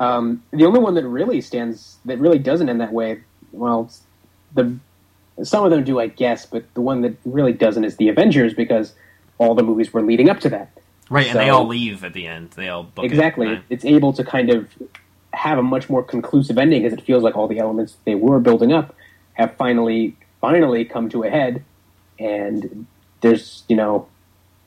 [0.00, 3.20] Um, the only one that really stands that really doesn't end that way,
[3.52, 3.90] well,
[4.54, 4.76] the
[5.42, 8.54] some of them do, I guess, but the one that really doesn't is the Avengers
[8.54, 8.92] because
[9.38, 10.70] all the movies were leading up to that.
[11.10, 12.52] Right, and they all leave at the end.
[12.52, 13.10] They all book it.
[13.10, 13.62] exactly, Right.
[13.68, 14.68] it's able to kind of
[15.32, 18.38] have a much more conclusive ending because it feels like all the elements they were
[18.40, 18.94] building up
[19.34, 21.64] have finally finally come to a head,
[22.18, 22.86] and
[23.20, 24.06] there's you know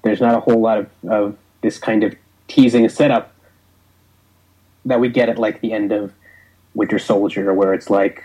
[0.04, 2.16] there's not a whole lot of, of this kind of
[2.48, 3.34] teasing setup
[4.86, 6.14] that we get at like the end of
[6.74, 8.24] Winter Soldier, where it's like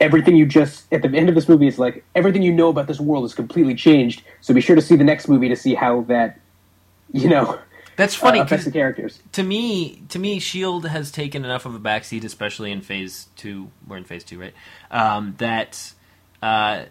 [0.00, 2.86] everything you just at the end of this movie is like everything you know about
[2.86, 4.22] this world is completely changed.
[4.40, 6.38] So be sure to see the next movie to see how that
[7.12, 7.58] you know
[7.96, 9.20] That's funny uh, affects the characters.
[9.32, 13.70] to me, to me, Shield has taken enough of a backseat, especially in Phase Two.
[13.86, 14.54] We're in Phase Two, right?
[14.90, 15.94] Um, that
[16.42, 16.84] uh,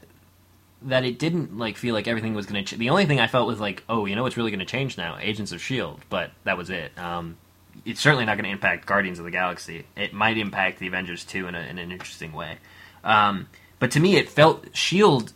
[0.86, 2.76] that it didn't like feel like everything was going to.
[2.76, 4.66] Ch- the only thing I felt was like, oh, you know, what's really going to
[4.66, 5.18] change now?
[5.20, 6.98] Agents of Shield, but that was it.
[6.98, 7.38] Um,
[7.84, 9.86] it's certainly not going to impact Guardians of the Galaxy.
[9.96, 12.58] It might impact the Avengers too in, in an interesting way.
[13.04, 13.48] Um,
[13.80, 15.34] but to me, it felt Shield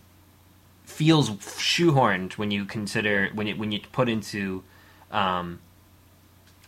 [0.85, 4.63] feels shoehorned when you consider when it when you put into
[5.11, 5.59] um,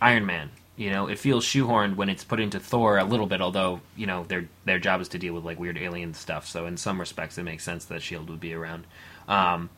[0.02, 0.52] Iron Man.
[0.78, 3.42] You know, it feels shoehorned when it's put into Thor a little bit.
[3.42, 6.66] Although you know their their job is to deal with like weird alien stuff, so
[6.66, 8.86] in some respects it makes sense that Shield would be around,
[9.28, 9.70] um,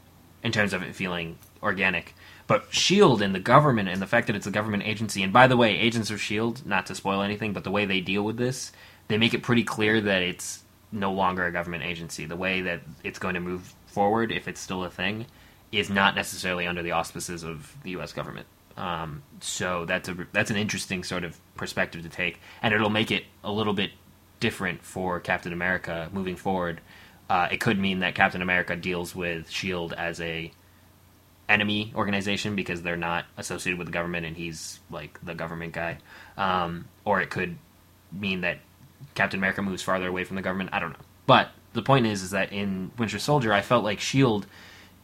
[0.44, 2.14] in terms of it feeling organic.
[2.46, 5.48] But Shield and the government and the fact that it's a government agency, and by
[5.48, 8.38] the way, Agents of Shield, not to spoil anything, but the way they deal with
[8.38, 8.72] this,
[9.08, 12.26] they make it pretty clear that it's no longer a government agency.
[12.26, 15.26] The way that it's going to move forward, if it's still a thing,
[15.72, 18.14] is not necessarily under the auspices of the U.S.
[18.14, 18.46] government.
[18.78, 23.12] Um, so that's a that's an interesting sort of perspective to take, and it'll make
[23.12, 23.92] it a little bit
[24.40, 26.82] different for Captain America moving forward.
[27.30, 30.52] Uh, it could mean that Captain America deals with Shield as a
[31.48, 35.98] enemy organization because they're not associated with the government and he's like the government guy,
[36.38, 37.58] um, or it could
[38.12, 38.60] mean that
[39.16, 40.72] Captain America moves farther away from the government.
[40.74, 44.00] I don't know, but the point is, is that in Winter Soldier, I felt like
[44.00, 44.46] Shield,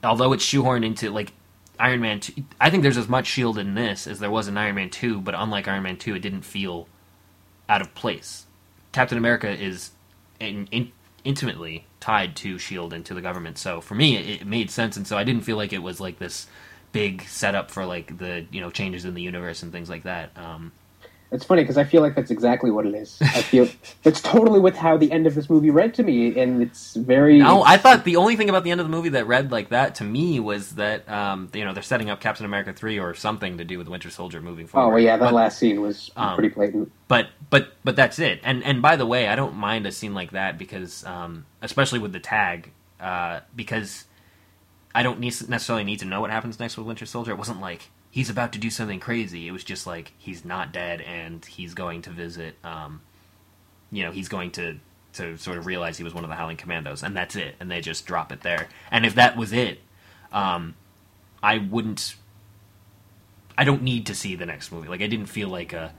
[0.04, 1.34] although it's shoehorned into like
[1.80, 2.20] Iron Man.
[2.20, 4.90] 2, I think there's as much Shield in this as there was in Iron Man
[4.90, 6.88] Two, but unlike Iron Man Two, it didn't feel
[7.68, 8.46] out of place.
[8.92, 9.92] Captain America is
[10.40, 10.92] in, in,
[11.24, 14.98] intimately tied to Shield and to the government, so for me, it, it made sense,
[14.98, 16.48] and so I didn't feel like it was like this
[16.92, 20.32] big setup for like the you know changes in the universe and things like that.
[20.38, 20.72] Um,
[21.32, 23.18] It's funny because I feel like that's exactly what it is.
[23.22, 23.68] I feel
[24.04, 27.38] it's totally with how the end of this movie read to me, and it's very.
[27.38, 29.70] No, I thought the only thing about the end of the movie that read like
[29.70, 33.14] that to me was that um, you know they're setting up Captain America three or
[33.14, 34.94] something to do with Winter Soldier moving Oh forward.
[34.96, 36.92] well, yeah, that but, last scene was um, pretty blatant.
[37.08, 38.40] but but but that's it.
[38.44, 42.00] And and by the way, I don't mind a scene like that because um, especially
[42.00, 44.06] with the tag uh, because
[44.96, 47.32] I don't necessarily need to know what happens next with Winter Soldier.
[47.32, 49.48] It wasn't like he's about to do something crazy.
[49.48, 52.58] It was just like he's not dead and he's going to visit.
[52.64, 53.02] Um,
[53.92, 54.80] you know, he's going to
[55.14, 57.56] to sort of realize he was one of the Howling Commandos, and that's it.
[57.60, 58.70] And they just drop it there.
[58.92, 59.82] And if that was it,
[60.32, 60.76] um,
[61.44, 62.16] I wouldn't.
[63.58, 64.88] I don't need to see the next movie.
[64.88, 65.94] Like I didn't feel like a,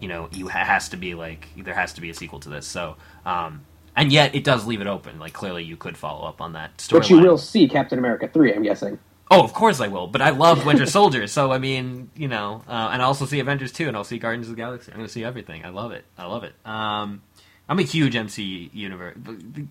[0.00, 2.50] you know, you ha- has to be like there has to be a sequel to
[2.50, 2.66] this.
[2.66, 5.18] So, um, and yet it does leave it open.
[5.18, 7.00] Like clearly you could follow up on that story.
[7.00, 9.00] But you will see Captain America three, I'm guessing.
[9.30, 10.06] Oh, of course I will.
[10.06, 13.40] But I love Winter Soldier, so I mean, you know, uh, and I also see
[13.40, 14.90] Avengers two, and I'll see Guardians of the Galaxy.
[14.90, 15.64] I'm going to see everything.
[15.64, 16.04] I love it.
[16.16, 16.54] I love it.
[16.64, 17.22] Um,
[17.68, 19.16] I'm a huge MC universe.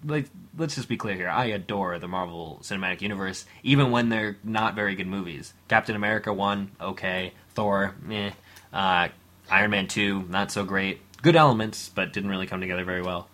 [0.05, 1.29] Like, let's just be clear here.
[1.29, 5.53] I adore the Marvel Cinematic Universe, even when they're not very good movies.
[5.67, 7.33] Captain America one, okay.
[7.55, 8.31] Thor, meh.
[8.71, 9.07] Uh,
[9.49, 11.01] Iron Man two, not so great.
[11.23, 13.27] Good elements, but didn't really come together very well.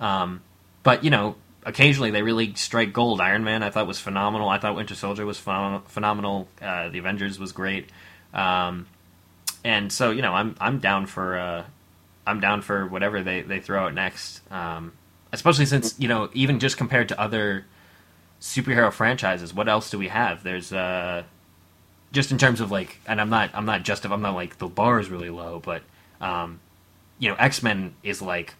[0.00, 0.40] Um,
[0.82, 3.20] but you know, occasionally they really strike gold.
[3.20, 4.48] Iron Man, I thought was phenomenal.
[4.48, 6.48] I thought Winter Soldier was phenom- phenomenal.
[6.62, 7.90] Uh, the Avengers was great.
[8.32, 8.86] Um,
[9.64, 11.64] and so you know, I'm I'm down for uh,
[12.26, 14.40] I'm down for whatever they they throw out next.
[14.50, 14.92] Um,
[15.32, 17.66] especially since you know, even just compared to other
[18.40, 20.44] superhero franchises, what else do we have?
[20.44, 21.24] There's uh,
[22.12, 24.68] just in terms of like, and I'm not I'm not just I'm not like the
[24.68, 25.82] bar is really low, but
[26.20, 26.60] um,
[27.18, 28.54] you know, X Men is like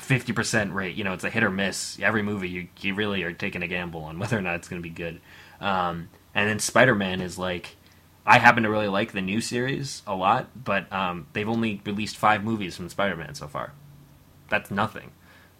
[0.00, 0.96] fifty percent rate.
[0.96, 1.98] You know, it's a hit or miss.
[2.00, 4.82] Every movie, you you really are taking a gamble on whether or not it's going
[4.82, 5.20] to be good.
[5.60, 7.76] Um, and then Spider Man is like,
[8.26, 12.16] I happen to really like the new series a lot, but um, they've only released
[12.16, 13.72] five movies from Spider Man so far.
[14.48, 15.12] That's nothing,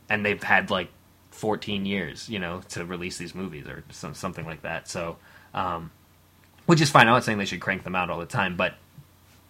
[0.08, 0.90] and they've had like
[1.36, 4.88] 14 years, you know, to release these movies or some, something like that.
[4.88, 5.16] So,
[5.54, 5.90] um,
[6.64, 7.06] which is fine.
[7.06, 8.74] I'm not saying they should crank them out all the time, but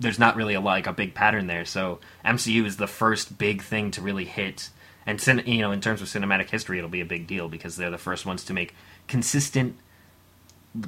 [0.01, 1.65] there's not really a like a big pattern there.
[1.65, 4.69] So MCU is the first big thing to really hit,
[5.07, 7.91] and you know, in terms of cinematic history, it'll be a big deal because they're
[7.91, 8.75] the first ones to make
[9.07, 9.77] consistent,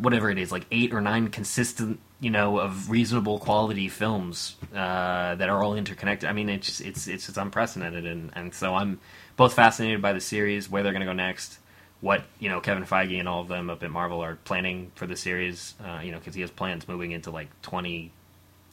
[0.01, 5.37] whatever it is, like eight or nine consistent, you know, of reasonable quality films uh,
[5.37, 6.29] that are all interconnected.
[6.29, 8.99] I mean, it's it's it's, it's unprecedented, and and so I'm
[9.37, 11.59] both fascinated by the series, where they're going to go next.
[12.01, 15.07] What you know, Kevin Feige and all of them up at Marvel are planning for
[15.07, 18.11] the series, uh, you know, because he has plans moving into like 20,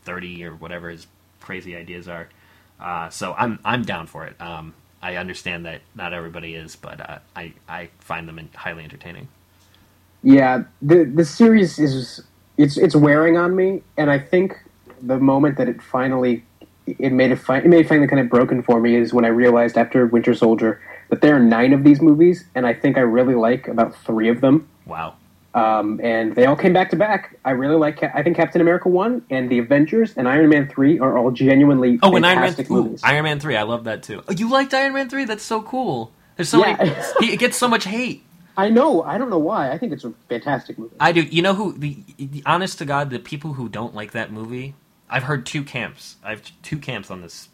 [0.03, 1.05] 30 or whatever his
[1.39, 2.29] crazy ideas are.
[2.79, 4.39] Uh, so I'm I'm down for it.
[4.41, 4.73] Um,
[5.06, 9.28] I understand that not everybody is, but uh, I I find them highly entertaining.
[10.24, 12.24] Yeah, the the series is
[12.58, 14.58] it's it's wearing on me, and I think
[15.04, 16.44] the moment that it finally
[16.88, 19.26] it made it, fi- it made it finally kind of broken for me is when
[19.26, 22.98] I realized after Winter Soldier that there are nine of these movies, and I think
[22.98, 24.68] I really like about three of them.
[24.88, 25.18] Wow.
[25.56, 27.39] Um, and they all came back to back.
[27.46, 28.04] I really like.
[28.04, 31.98] I think Captain America one and the Avengers and Iron Man three are all genuinely
[32.04, 33.02] oh, and Iron Man, fantastic ooh, movies.
[33.06, 34.22] Iron Man three, I love that too.
[34.28, 35.24] Oh, you liked Iron Man three?
[35.24, 36.12] That's so cool.
[36.36, 36.76] There's so Yeah.
[36.78, 36.94] many.
[37.22, 38.24] he, it gets so much hate.
[38.58, 39.02] I know.
[39.04, 39.72] I don't know why.
[39.72, 40.96] I think it's a fantastic movie.
[41.00, 41.22] I do.
[41.22, 41.74] You know who?
[41.78, 44.76] The, the honest to God, the people who don't like that movie.
[45.10, 46.18] I've heard two camps.
[46.24, 47.48] I've two camps on this.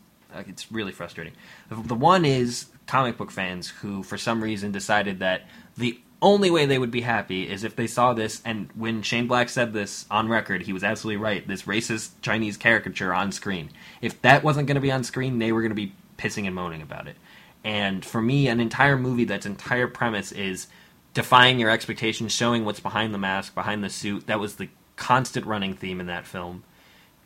[0.47, 1.33] It's really frustrating.
[1.69, 5.43] The, the one is comic book fans who, for some reason, decided that
[5.77, 8.41] the only way they would be happy is if they saw this.
[8.45, 11.47] And when Shane Black said this on record, he was absolutely right.
[11.47, 13.71] This racist Chinese caricature on screen.
[14.01, 16.55] If that wasn't going to be on screen, they were going to be pissing and
[16.55, 17.15] moaning about it.
[17.63, 20.67] And for me, an entire movie that's entire premise is
[21.13, 24.27] defying your expectations, showing what's behind the mask, behind the suit.
[24.27, 26.63] That was the constant running theme in that film.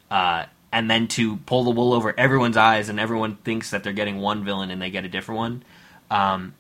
[0.09, 3.93] Uh, and then to pull the wool over everyone's eyes and everyone thinks that they're
[3.93, 5.63] getting one villain and they get a different one
[6.11, 6.53] um,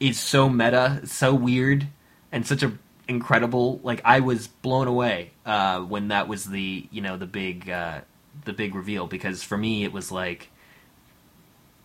[0.00, 1.88] is so meta, so weird,
[2.32, 2.72] and such a
[3.08, 3.80] incredible.
[3.82, 8.00] Like I was blown away uh, when that was the you know the big uh,
[8.44, 10.50] the big reveal because for me it was like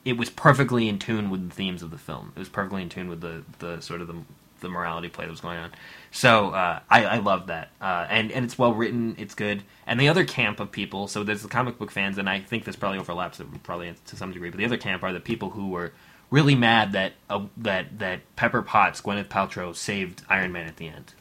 [0.03, 2.33] it was perfectly in tune with the themes of the film.
[2.35, 4.15] It was perfectly in tune with the the sort of the
[4.61, 5.71] the morality play that was going on.
[6.11, 9.15] So uh, I, I love that, uh, and and it's well written.
[9.17, 9.63] It's good.
[9.85, 12.65] And the other camp of people, so there's the comic book fans, and I think
[12.65, 14.49] this probably overlaps it probably to some degree.
[14.49, 15.93] But the other camp are the people who were
[16.31, 20.87] really mad that uh, that that Pepper Potts, Gwyneth Paltrow, saved Iron Man at the
[20.87, 21.13] end.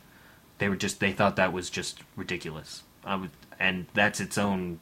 [0.58, 2.84] They were just they thought that was just ridiculous.
[3.06, 4.78] Would, and that's its own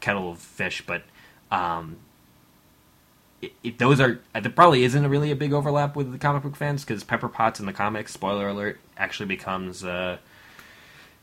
[0.00, 0.82] kettle of fish.
[0.86, 1.02] But
[1.50, 1.96] um,
[3.78, 7.04] those are there probably isn't really a big overlap with the comic book fans because
[7.04, 10.18] Pepper Potts in the comics, spoiler alert, actually becomes uh,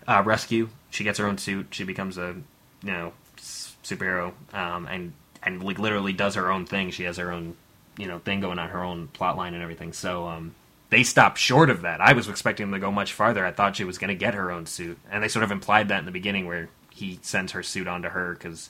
[0.07, 0.69] uh, rescue.
[0.89, 1.67] She gets her own suit.
[1.71, 2.35] She becomes a
[2.81, 6.91] you know superhero, um, and and like literally does her own thing.
[6.91, 7.55] She has her own
[7.97, 9.93] you know thing going on, her own plot line and everything.
[9.93, 10.55] So um,
[10.89, 12.01] they stopped short of that.
[12.01, 13.45] I was expecting them to go much farther.
[13.45, 15.89] I thought she was going to get her own suit, and they sort of implied
[15.89, 18.69] that in the beginning where he sends her suit onto her because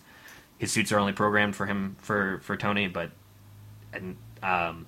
[0.57, 3.11] his suits are only programmed for him for for Tony, but
[3.93, 4.85] and um,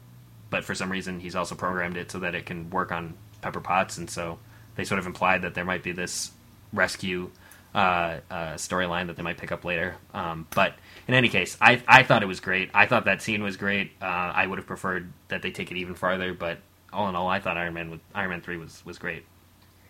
[0.49, 3.61] but for some reason he's also programmed it so that it can work on Pepper
[3.61, 4.39] Potts, and so
[4.75, 6.31] they sort of implied that there might be this
[6.73, 7.31] rescue
[7.75, 9.95] uh, uh, storyline that they might pick up later.
[10.13, 10.75] Um, but
[11.07, 12.69] in any case, I I thought it was great.
[12.73, 13.91] I thought that scene was great.
[14.01, 16.59] Uh, I would have preferred that they take it even farther, but
[16.91, 19.25] all in all, I thought Iron Man with Iron Man three was was great.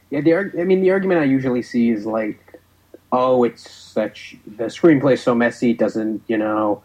[0.09, 2.59] Yeah, the arg- I mean, the argument I usually see is like,
[3.11, 5.71] oh, it's such the screenplay's so messy.
[5.71, 6.83] It doesn't you know?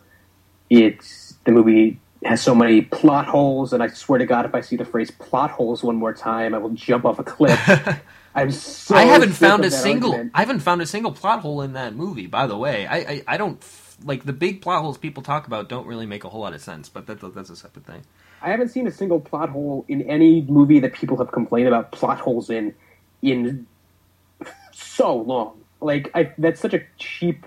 [0.70, 4.60] It's the movie has so many plot holes, and I swear to God, if I
[4.62, 7.60] see the phrase "plot holes" one more time, I will jump off a cliff.
[8.34, 8.96] I'm so.
[8.96, 10.10] I haven't found a single.
[10.10, 10.32] argument.
[10.34, 12.26] I haven't found a single plot hole in that movie.
[12.26, 13.62] By the way, I I, I don't
[14.04, 15.68] like the big plot holes people talk about.
[15.68, 16.88] Don't really make a whole lot of sense.
[16.88, 18.02] But that's that's a separate thing.
[18.42, 21.92] I haven't seen a single plot hole in any movie that people have complained about
[21.92, 22.74] plot holes in
[23.22, 23.66] in
[24.72, 25.60] so long.
[25.80, 27.46] Like I, that's such a cheap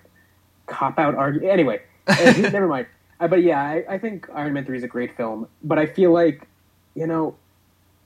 [0.68, 1.52] cop out argument.
[1.52, 2.88] Anyway, uh, never mind.
[3.20, 5.48] Uh, but yeah, I, I think Iron Man three is a great film.
[5.64, 6.48] But I feel like
[6.96, 7.36] you know,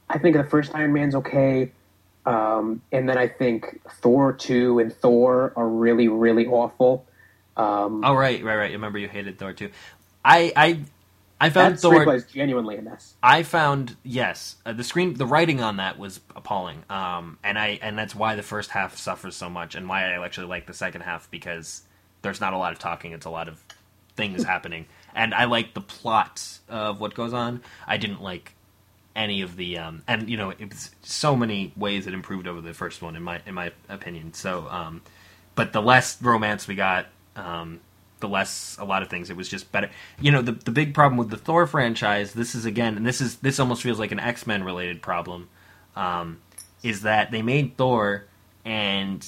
[0.09, 1.71] I think the first Iron Man's okay.
[2.25, 7.05] Um, and then I think Thor two and Thor are really really awful.
[7.57, 8.69] Um, Oh right, right, right.
[8.69, 9.71] I remember you hated Thor two.
[10.23, 10.79] I I
[11.41, 12.15] I found that Thor.
[12.15, 13.15] is genuinely a mess.
[13.23, 17.79] I found yes, uh, the screen, the writing on that was appalling, um, and I
[17.81, 20.73] and that's why the first half suffers so much, and why I actually like the
[20.75, 21.81] second half because
[22.21, 23.59] there's not a lot of talking; it's a lot of
[24.15, 27.63] things happening, and I like the plot of what goes on.
[27.87, 28.53] I didn't like
[29.15, 32.73] any of the, um, and you know, it's so many ways it improved over the
[32.73, 34.33] first one, in my in my opinion.
[34.33, 35.01] So, um,
[35.55, 37.81] but the less romance we got, um,
[38.19, 39.29] the less a lot of things.
[39.29, 39.89] It was just better.
[40.19, 42.33] You know, the the big problem with the Thor franchise.
[42.33, 45.49] This is again, and this is this almost feels like an X Men related problem.
[45.95, 46.39] Um,
[46.83, 48.25] is that they made Thor
[48.65, 49.27] and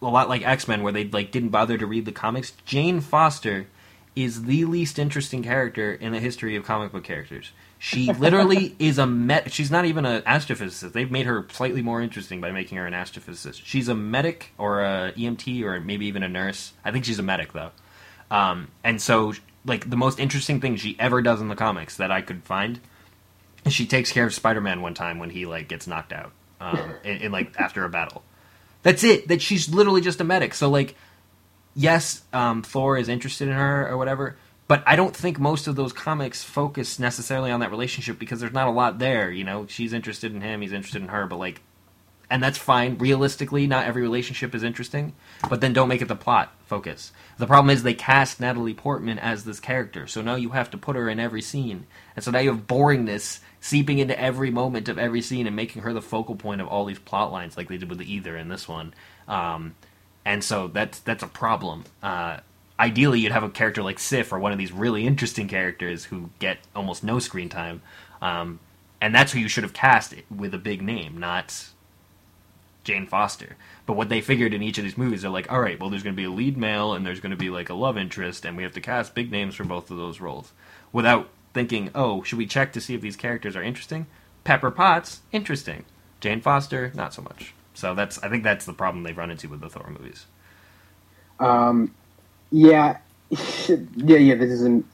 [0.00, 2.52] a lot like X Men, where they like didn't bother to read the comics.
[2.64, 3.66] Jane Foster
[4.14, 7.52] is the least interesting character in the history of comic book characters.
[7.84, 9.52] She literally is a met.
[9.52, 10.92] She's not even an astrophysicist.
[10.92, 13.60] They've made her slightly more interesting by making her an astrophysicist.
[13.64, 16.74] She's a medic or a EMT or maybe even a nurse.
[16.84, 17.72] I think she's a medic though.
[18.30, 19.32] Um, and so,
[19.64, 22.78] like the most interesting thing she ever does in the comics that I could find,
[23.64, 26.30] is she takes care of Spider-Man one time when he like gets knocked out,
[26.60, 28.22] um, in, in like after a battle.
[28.84, 29.26] That's it.
[29.26, 30.54] That she's literally just a medic.
[30.54, 30.94] So like,
[31.74, 34.36] yes, um, Thor is interested in her or whatever,
[34.72, 38.54] but I don't think most of those comics focus necessarily on that relationship because there's
[38.54, 39.30] not a lot there.
[39.30, 41.60] You know, she's interested in him, he's interested in her, but like,
[42.30, 42.96] and that's fine.
[42.96, 45.12] Realistically, not every relationship is interesting,
[45.50, 47.12] but then don't make it the plot focus.
[47.36, 50.78] The problem is they cast Natalie Portman as this character, so now you have to
[50.78, 51.84] put her in every scene,
[52.16, 55.82] and so now you have boringness seeping into every moment of every scene and making
[55.82, 58.38] her the focal point of all these plot lines, like they did with the Aether
[58.38, 58.94] in this one.
[59.28, 59.74] Um,
[60.24, 61.84] and so that's that's a problem.
[62.02, 62.38] Uh,
[62.82, 66.30] ideally, you'd have a character like Sif or one of these really interesting characters who
[66.40, 67.80] get almost no screen time,
[68.20, 68.58] um,
[69.00, 71.68] and that's who you should have cast with a big name, not
[72.82, 73.56] Jane Foster.
[73.86, 76.02] But what they figured in each of these movies, they're like, all right, well, there's
[76.02, 78.44] going to be a lead male and there's going to be like a love interest,
[78.44, 80.52] and we have to cast big names for both of those roles,
[80.92, 84.06] without thinking, oh, should we check to see if these characters are interesting?
[84.42, 85.84] Pepper Potts, interesting.
[86.20, 87.54] Jane Foster, not so much.
[87.74, 90.26] So that's I think that's the problem they've run into with the Thor movies.
[91.40, 91.94] Um,
[92.52, 92.98] yeah,
[93.30, 94.36] yeah, yeah.
[94.36, 94.86] This doesn't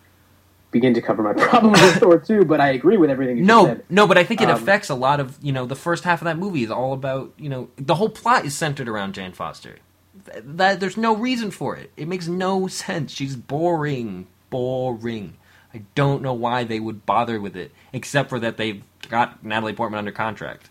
[0.73, 3.65] begin to cover my problem with Thor two, but I agree with everything you no,
[3.65, 3.85] said.
[3.91, 6.23] no, but I think it Um, affects a lot of you know the first half
[6.23, 9.33] of that movie is all about you know the whole plot is centered around Jane
[9.33, 9.79] Foster.
[10.27, 11.93] Th- That there's no reason for it.
[11.97, 13.13] It makes no sense.
[13.13, 15.37] She's boring, boring.
[15.75, 19.75] I don't know why they would bother with it, except for that they've got Natalie
[19.75, 20.71] Portman under contract.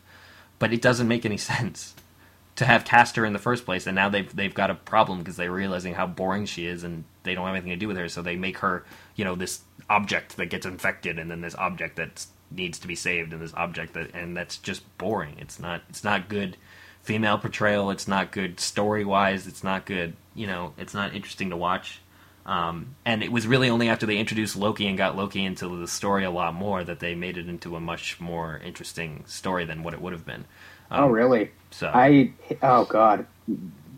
[0.59, 1.95] But it doesn't make any sense
[2.57, 5.19] to have cast her in the first place, and now they've they've got a problem
[5.19, 7.97] because they're realizing how boring she is, and they don't have anything to do with
[7.97, 8.83] her, so they make her,
[9.15, 12.95] you know, this object that gets infected, and then this object that needs to be
[12.95, 15.35] saved, and this object that, and that's just boring.
[15.39, 16.57] It's not it's not good
[17.03, 17.91] female portrayal.
[17.91, 19.47] It's not good story wise.
[19.47, 20.13] It's not good.
[20.35, 22.01] You know, it's not interesting to watch.
[22.47, 25.87] Um, and it was really only after they introduced Loki and got Loki into the
[25.87, 29.83] story a lot more that they made it into a much more interesting story than
[29.83, 30.45] what it would have been.
[30.91, 31.51] Um, Oh, really?
[31.71, 32.31] So I
[32.61, 33.25] oh god,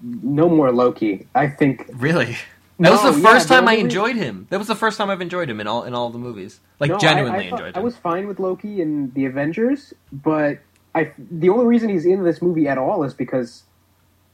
[0.01, 1.27] no more Loki.
[1.35, 2.37] I think Really?
[2.79, 4.47] That was No, the yeah, first time I only- enjoyed him.
[4.49, 6.59] That was the first time I've enjoyed him in all in all the movies.
[6.79, 7.81] Like No, genuinely I, thought- enjoyed him.
[7.81, 10.59] I was fine with Loki in the Avengers, but
[10.95, 13.63] I the only reason he's in this movie at all is because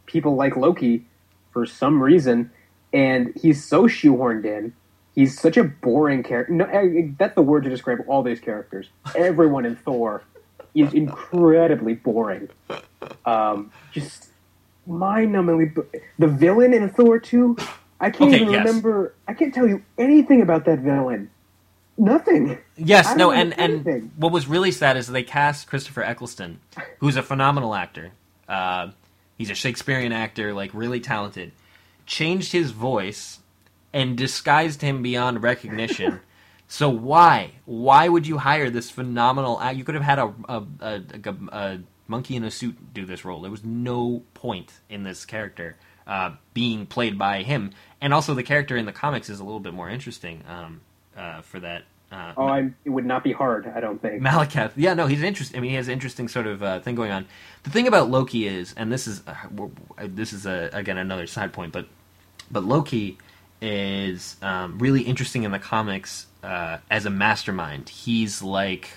[0.06, 1.06] people like Loki
[1.51, 2.51] for some reason,
[2.93, 4.74] and he's so shoehorned in.
[5.16, 6.53] He's such a boring character.
[6.53, 8.89] No, I- that's the word to describe all these characters.
[9.16, 10.24] Everyone in Thor
[10.76, 12.49] is incredibly boring.
[13.26, 14.28] Um, just
[14.88, 15.73] mind-numbingly.
[15.73, 15.86] bo-
[16.19, 17.57] The villain in Thor two,
[17.99, 18.65] I can't Okay, even yes.
[18.65, 19.13] remember.
[19.28, 21.32] I can't tell you anything about that villain.
[21.97, 22.57] Nothing.
[22.76, 24.11] Yes, I no, don't and know and anything.
[24.17, 26.59] what was really sad is they cast Christopher Eccleston,
[26.99, 28.11] who's a phenomenal actor.
[28.49, 28.89] Uh,
[29.38, 31.53] he's a Shakespearean actor, like really talented.
[32.05, 33.39] Changed his voice
[33.93, 36.19] and disguised him beyond recognition.
[36.68, 37.51] so why?
[37.66, 39.78] Why would you hire this phenomenal actor?
[39.78, 43.26] You could have had a a, a, a, a monkey in a suit do this
[43.26, 43.41] role.
[43.41, 45.76] There was no point in this character
[46.07, 49.59] uh, being played by him, and also the character in the comics is a little
[49.59, 50.82] bit more interesting um,
[51.18, 51.84] uh, for that.
[52.11, 53.68] Uh, Oh, I, it would not be hard.
[53.76, 54.22] I don't think.
[54.22, 54.74] Malekith.
[54.76, 55.57] Yeah, no, he's interesting.
[55.57, 57.26] I mean, he has an interesting sort of uh, thing going on.
[57.63, 59.34] The thing about Loki is, and this is uh,
[59.97, 61.88] uh, this is a, again another side point, but
[62.51, 63.18] but Loki
[63.62, 67.89] is um, really interesting in the comics uh, as a mastermind.
[67.89, 68.89] He's like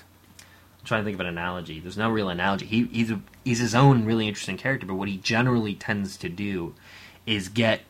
[0.80, 1.80] I'm trying to think of an analogy.
[1.80, 2.66] There's no real analogy.
[2.66, 6.28] He, he's a, he's his own really interesting character, but what he generally tends to
[6.28, 6.74] do
[7.26, 7.82] is get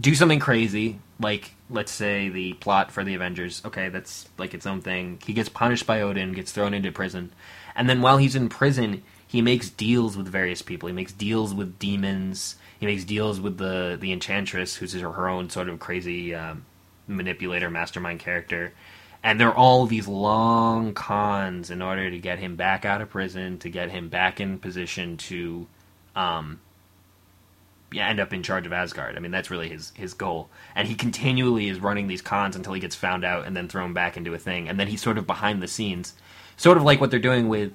[0.00, 3.62] do something crazy, like let's say the plot for the Avengers.
[3.64, 5.20] Okay, that's like its own thing.
[5.24, 7.32] He gets punished by Odin, gets thrown into prison,
[7.74, 10.88] and then while he's in prison, he makes deals with various people.
[10.88, 12.56] He makes deals with demons.
[12.82, 16.64] He makes deals with the the Enchantress, who's her, own sort of crazy um,
[17.06, 18.72] manipulator, mastermind character.
[19.22, 23.58] And they're all these long cons in order to get him back out of prison,
[23.58, 25.68] to get him back in position to
[26.16, 26.58] um,
[27.92, 29.16] yeah, end up in charge of Asgard.
[29.16, 30.50] I mean, that's really his his goal.
[30.74, 33.92] And he continually is running these cons until he gets found out and then thrown
[33.92, 34.68] back into a thing.
[34.68, 36.14] And then he's sort of behind the scenes,
[36.56, 37.74] sort of like what they're doing with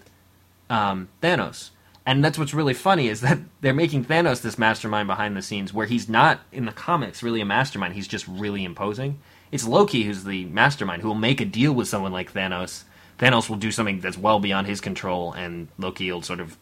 [0.69, 1.69] um, Thanos.
[2.07, 5.73] And that's what's really funny is that they're making Thanos this mastermind behind the scenes,
[5.73, 7.93] where he's not in the comics really a mastermind.
[7.93, 9.19] He's just really imposing.
[9.51, 12.85] It's Loki who's the mastermind who will make a deal with someone like Thanos.
[13.19, 16.57] Thanos will do something that's well beyond his control, and Loki will sort of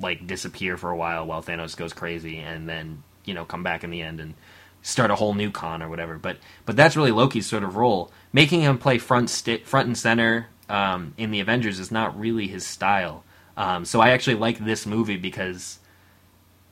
[0.00, 3.82] like disappear for a while while Thanos goes crazy, and then you know come back
[3.82, 4.34] in the end and
[4.82, 6.16] start a whole new con or whatever.
[6.16, 8.12] But but that's really Loki's sort of role.
[8.32, 12.46] Making him play front st- front and center um, in the Avengers is not really
[12.46, 13.24] his style.
[13.56, 15.78] Um, so I actually like this movie because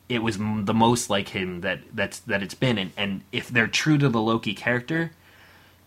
[0.09, 2.79] it was the most like him that that's that it's been.
[2.79, 5.13] And, and if they're true to the Loki character,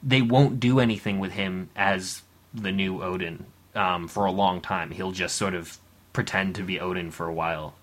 [0.01, 2.21] they won't do anything with him as
[2.53, 4.91] the new Odin um, for a long time.
[4.91, 5.77] He'll just sort of
[6.13, 7.75] pretend to be Odin for a while,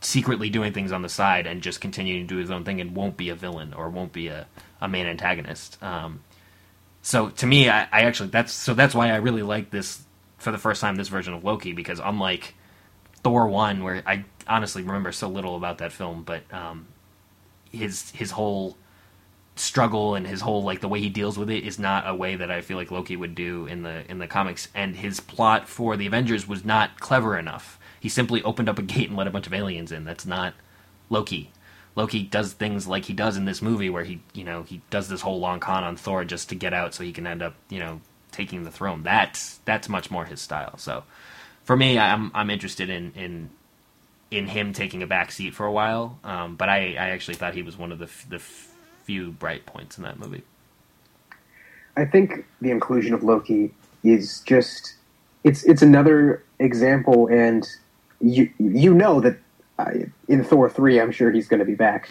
[0.00, 2.94] secretly doing things on the side and just continuing to do his own thing and
[2.94, 4.46] won't be a villain or won't be a,
[4.80, 5.82] a main antagonist.
[5.82, 6.20] Um,
[7.02, 10.02] so to me, I, I actually that's so that's why I really like this
[10.44, 12.54] for the first time this version of Loki because unlike
[13.24, 16.86] Thor one, where I honestly remember so little about that film, but um,
[17.72, 18.76] his his whole
[19.56, 22.36] struggle and his whole like the way he deals with it is not a way
[22.36, 24.68] that I feel like Loki would do in the in the comics.
[24.74, 27.78] And his plot for the Avengers was not clever enough.
[27.98, 30.04] He simply opened up a gate and let a bunch of aliens in.
[30.04, 30.54] That's not
[31.08, 31.50] Loki.
[31.96, 35.08] Loki does things like he does in this movie, where he you know he does
[35.08, 37.54] this whole long con on Thor just to get out, so he can end up
[37.70, 38.02] you know
[38.34, 39.02] taking the throne.
[39.02, 40.76] That's that's much more his style.
[40.76, 41.04] So
[41.62, 43.50] for me, I'm I'm interested in in
[44.30, 46.18] in him taking a back seat for a while.
[46.24, 48.40] Um, but I, I actually thought he was one of the the
[49.04, 50.42] few bright points in that movie.
[51.96, 53.72] I think the inclusion of Loki
[54.02, 54.94] is just
[55.44, 57.66] it's it's another example, and
[58.20, 59.38] you you know that
[59.78, 59.92] uh,
[60.28, 62.10] in Thor three, I'm sure he's going to be back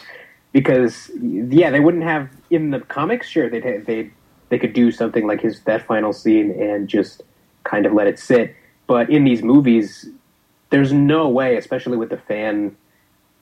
[0.54, 3.28] because yeah, they wouldn't have in the comics.
[3.28, 4.12] Sure, they'd they
[4.54, 7.24] they could do something like his that final scene and just
[7.64, 10.08] kind of let it sit, but in these movies,
[10.70, 12.78] there's no way, especially with the fan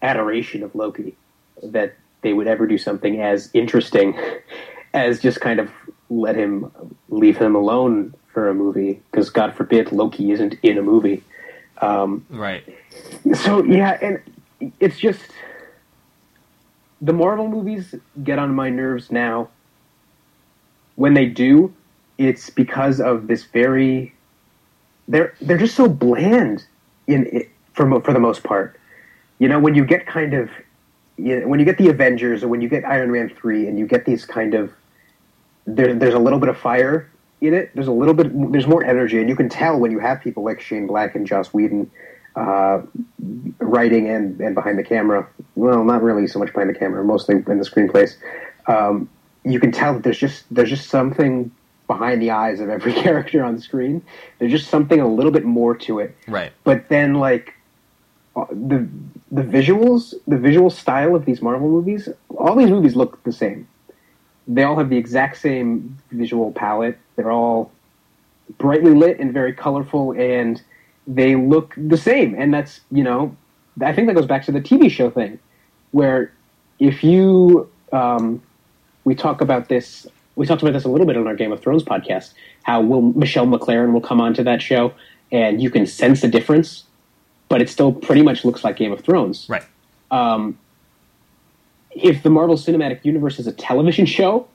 [0.02, 1.18] adoration of Loki,
[1.62, 4.18] that they would ever do something as interesting
[4.94, 5.70] as just kind of
[6.10, 6.72] let him
[7.10, 11.26] leave him alone for a movie because God forbid Loki isn't in a movie.
[11.82, 12.64] Um, Right.
[13.34, 14.22] so yeah, and
[14.80, 15.20] it's just
[17.02, 19.50] the Marvel movies get on my nerves now.
[21.02, 21.74] When they do,
[22.20, 24.14] it's because of this very
[25.08, 26.64] they're they're just so bland
[27.08, 28.80] in it for for the most part.
[29.40, 30.52] You know, when you get kind of
[31.18, 33.80] you know, when you get the Avengers or when you get Iron Man three and
[33.80, 34.72] you get these kind of
[35.66, 37.10] there, there's a little bit of fire
[37.42, 37.72] in it.
[37.74, 40.44] There's a little bit there's more energy, and you can tell when you have people
[40.44, 41.90] like Shane Black and Joss Whedon
[42.36, 42.82] uh,
[43.58, 45.28] writing and, and behind the camera.
[45.56, 48.18] Well, not really so much behind the camera, mostly in the screenplays.
[48.68, 49.10] Um,
[49.44, 51.52] you can tell that there's just there's just something
[51.88, 54.02] behind the eyes of every character on the screen.
[54.40, 56.16] There's just something a little bit more to it.
[56.28, 56.52] Right.
[56.64, 57.56] But then, like
[58.36, 58.88] uh, the
[59.32, 63.68] the visuals, the visual style of these Marvel movies, all these movies look the same.
[64.48, 66.98] They all have the exact same visual palette.
[67.16, 67.72] They're all
[68.58, 70.62] brightly lit and very colorful, and
[71.08, 72.36] they look the same.
[72.38, 73.36] And that's you know,
[73.82, 75.40] I think that goes back to the TV show thing,
[75.92, 76.32] where
[76.80, 78.42] if you um,
[79.04, 80.08] we talk about this.
[80.36, 82.34] We talked about this a little bit on our Game of Thrones podcast.
[82.64, 84.94] How will Michelle MacLaren will come onto that show,
[85.32, 86.84] and you can sense the difference,
[87.50, 89.48] but it still pretty much looks like Game of Thrones.
[89.50, 89.64] Right.
[90.10, 90.58] Um,
[91.92, 94.48] if the Marvel Cinematic Universe is a television show,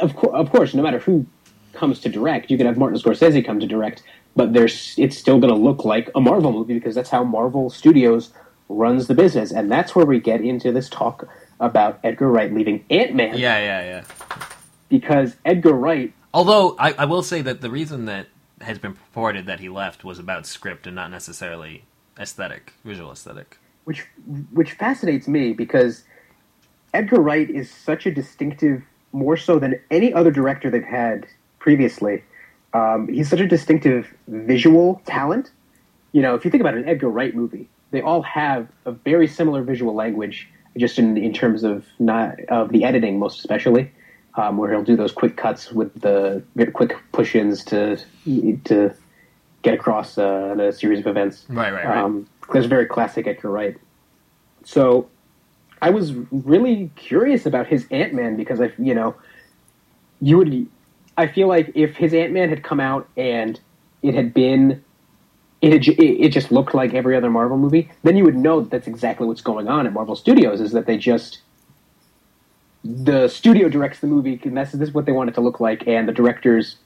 [0.00, 1.26] of, co- of course, no matter who
[1.72, 4.02] comes to direct, you can have Martin Scorsese come to direct,
[4.36, 7.70] but there's it's still going to look like a Marvel movie because that's how Marvel
[7.70, 8.32] Studios
[8.70, 12.84] runs the business, and that's where we get into this talk about Edgar Wright leaving
[12.88, 14.04] Ant Man Yeah, yeah, yeah.
[14.88, 18.28] because Edgar Wright Although I, I will say that the reason that
[18.60, 21.84] has been purported that he left was about script and not necessarily
[22.18, 23.58] aesthetic, visual aesthetic.
[23.84, 24.06] which
[24.52, 26.04] which fascinates me because
[26.94, 31.26] Edgar Wright is such a distinctive, more so than any other director they've had
[31.58, 32.22] previously.
[32.72, 35.50] Um, he's such a distinctive visual talent.
[36.12, 39.26] You know, if you think about an Edgar Wright movie, they all have a very
[39.26, 43.90] similar visual language, just in in terms of not of the editing, most especially,
[44.34, 47.96] um, where he'll do those quick cuts with the quick push-ins to
[48.64, 48.94] to
[49.62, 51.44] get across uh, a series of events.
[51.48, 51.98] Right, right, right.
[51.98, 53.76] Um, that's very classic Edgar Wright.
[54.64, 55.08] So
[55.82, 59.14] I was really curious about his Ant Man because I, you know,
[60.20, 60.66] you would.
[61.16, 63.60] I feel like if his Ant Man had come out and
[64.02, 64.82] it had been,
[65.62, 68.70] it, it it just looked like every other Marvel movie, then you would know that
[68.70, 70.60] that's exactly what's going on at Marvel Studios.
[70.60, 71.40] Is that they just
[72.84, 75.60] the studio directs the movie, and that's this is what they want it to look
[75.60, 76.76] like, and the directors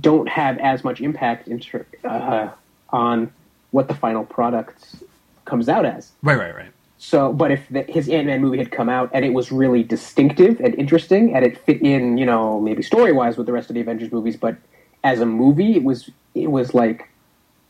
[0.00, 2.50] don't have as much impact in ter- uh,
[2.90, 3.32] on
[3.70, 4.96] what the final product
[5.44, 6.12] comes out as.
[6.22, 6.70] Right, right, right.
[6.98, 9.82] So, but if the, his Ant Man movie had come out and it was really
[9.82, 13.70] distinctive and interesting and it fit in, you know, maybe story wise with the rest
[13.70, 14.56] of the Avengers movies, but
[15.02, 17.08] as a movie, it was it was like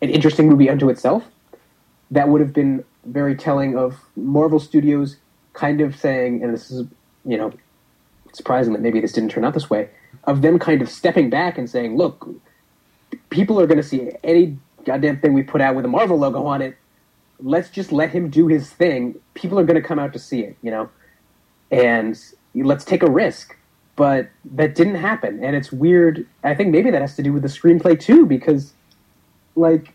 [0.03, 1.24] an interesting movie unto itself.
[2.11, 5.16] That would have been very telling of Marvel Studios
[5.55, 6.86] kind of saying, and this is,
[7.24, 7.53] you know,
[8.34, 9.88] surprising that maybe this didn't turn out this way,
[10.24, 12.28] of them kind of stepping back and saying, look,
[13.30, 16.44] people are going to see any goddamn thing we put out with a Marvel logo
[16.44, 16.76] on it
[17.42, 19.16] let's just let him do his thing.
[19.34, 20.88] People are going to come out to see it, you know,
[21.70, 22.18] and
[22.55, 23.57] let's take a risk.
[23.94, 26.26] But that didn't happen, and it's weird.
[26.42, 28.72] I think maybe that has to do with the screenplay too, because,
[29.57, 29.92] like,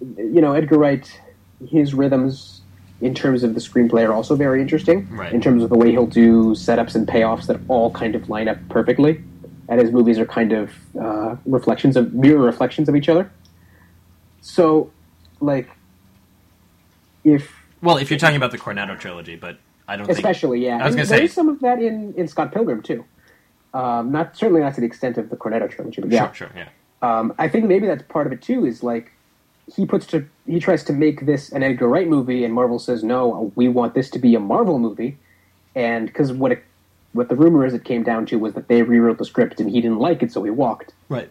[0.00, 1.20] you know, Edgar Wright,
[1.68, 2.60] his rhythms
[3.00, 5.08] in terms of the screenplay are also very interesting.
[5.10, 5.32] Right.
[5.32, 8.48] In terms of the way he'll do setups and payoffs that all kind of line
[8.48, 9.22] up perfectly,
[9.68, 13.30] and his movies are kind of uh, reflections of mirror reflections of each other.
[14.40, 14.90] So,
[15.40, 15.68] like,
[17.24, 20.18] if Well, if you're talking about the Cornetto trilogy, but I don't think.
[20.18, 23.04] especially yeah, I was gonna say- is some of that in in Scott Pilgrim too.
[23.74, 26.50] Um, not certainly not to the extent of the Cornetto trilogy, but yeah, Sure, sure,
[26.56, 26.68] yeah.
[27.02, 28.64] Um, I think maybe that's part of it too.
[28.66, 29.12] Is like
[29.74, 33.04] he puts to he tries to make this an Edgar Wright movie, and Marvel says
[33.04, 35.18] no, we want this to be a Marvel movie,
[35.74, 36.64] and because what it,
[37.12, 39.70] what the rumor is it came down to was that they rewrote the script and
[39.70, 40.92] he didn't like it, so he walked.
[41.08, 41.30] Right.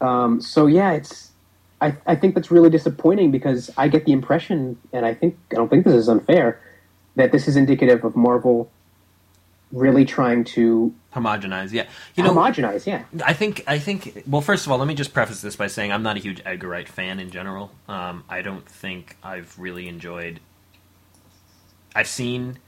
[0.00, 1.32] Um, so yeah, it's
[1.80, 5.54] I, I think that's really disappointing because I get the impression, and I think I
[5.54, 6.60] don't think this is unfair,
[7.16, 8.70] that this is indicative of Marvel
[9.72, 11.86] really trying to Homogenize, yeah.
[12.14, 12.86] You know, homogenize.
[12.86, 15.66] Yeah, I think I think well first of all let me just preface this by
[15.66, 17.70] saying I'm not a huge Edgar Wright fan in general.
[17.88, 20.40] Um, I don't think I've really enjoyed
[21.94, 22.58] I've seen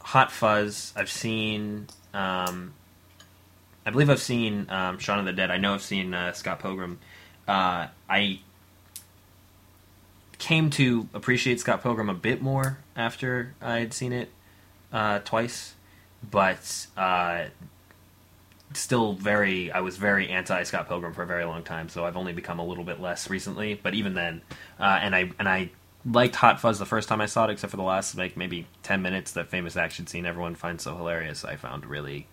[0.00, 2.74] Hot Fuzz, I've seen um,
[3.84, 5.50] I believe I've seen um, Shaun of the Dead.
[5.50, 6.98] I know I've seen uh, Scott Pilgrim.
[7.46, 8.40] Uh, I
[10.38, 14.30] came to appreciate Scott Pilgrim a bit more after I had seen it
[14.92, 15.74] uh, twice,
[16.28, 17.44] but uh,
[18.74, 22.16] still very I was very anti Scott Pilgrim for a very long time, so I've
[22.16, 23.74] only become a little bit less recently.
[23.74, 24.42] But even then,
[24.78, 25.70] uh, and I and I
[26.04, 28.66] liked Hot Fuzz the first time I saw it, except for the last like maybe
[28.82, 29.32] ten minutes.
[29.32, 31.44] That famous action scene everyone finds so hilarious.
[31.44, 32.26] I found really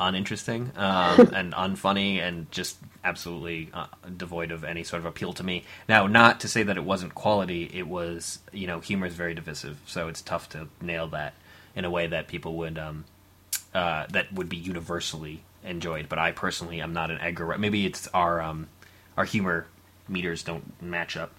[0.00, 3.86] uninteresting um, and unfunny and just absolutely uh,
[4.16, 5.64] devoid of any sort of appeal to me.
[5.88, 7.70] Now, not to say that it wasn't quality.
[7.72, 11.34] It was you know humor is very divisive, so it's tough to nail that
[11.78, 12.76] in a way that people would.
[12.76, 13.04] Um,
[13.74, 16.08] uh, that would be universally enjoyed.
[16.08, 17.60] But I personally am not an Edgar Wright.
[17.60, 18.68] Maybe it's our um,
[19.16, 19.66] our humor
[20.08, 21.32] meters don't match up.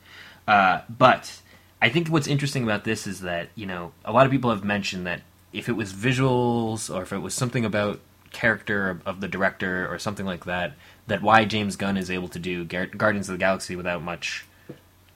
[0.48, 1.42] Uh, but
[1.82, 4.64] I think what's interesting about this is that you know a lot of people have
[4.64, 5.22] mentioned that
[5.52, 8.00] if it was visuals or if it was something about
[8.32, 10.74] character of, the director or something like that,
[11.08, 14.46] that why James Gunn is able to do Guardians of the Galaxy without much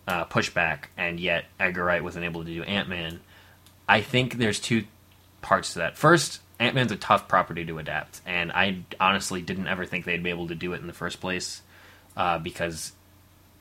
[0.07, 3.19] uh, pushback, and yet Edgar Wright wasn't able to do Ant Man.
[3.87, 4.85] I think there's two
[5.43, 5.97] parts to that.
[5.97, 10.23] First, Ant Man's a tough property to adapt, and I honestly didn't ever think they'd
[10.23, 11.61] be able to do it in the first place
[12.17, 12.93] uh, because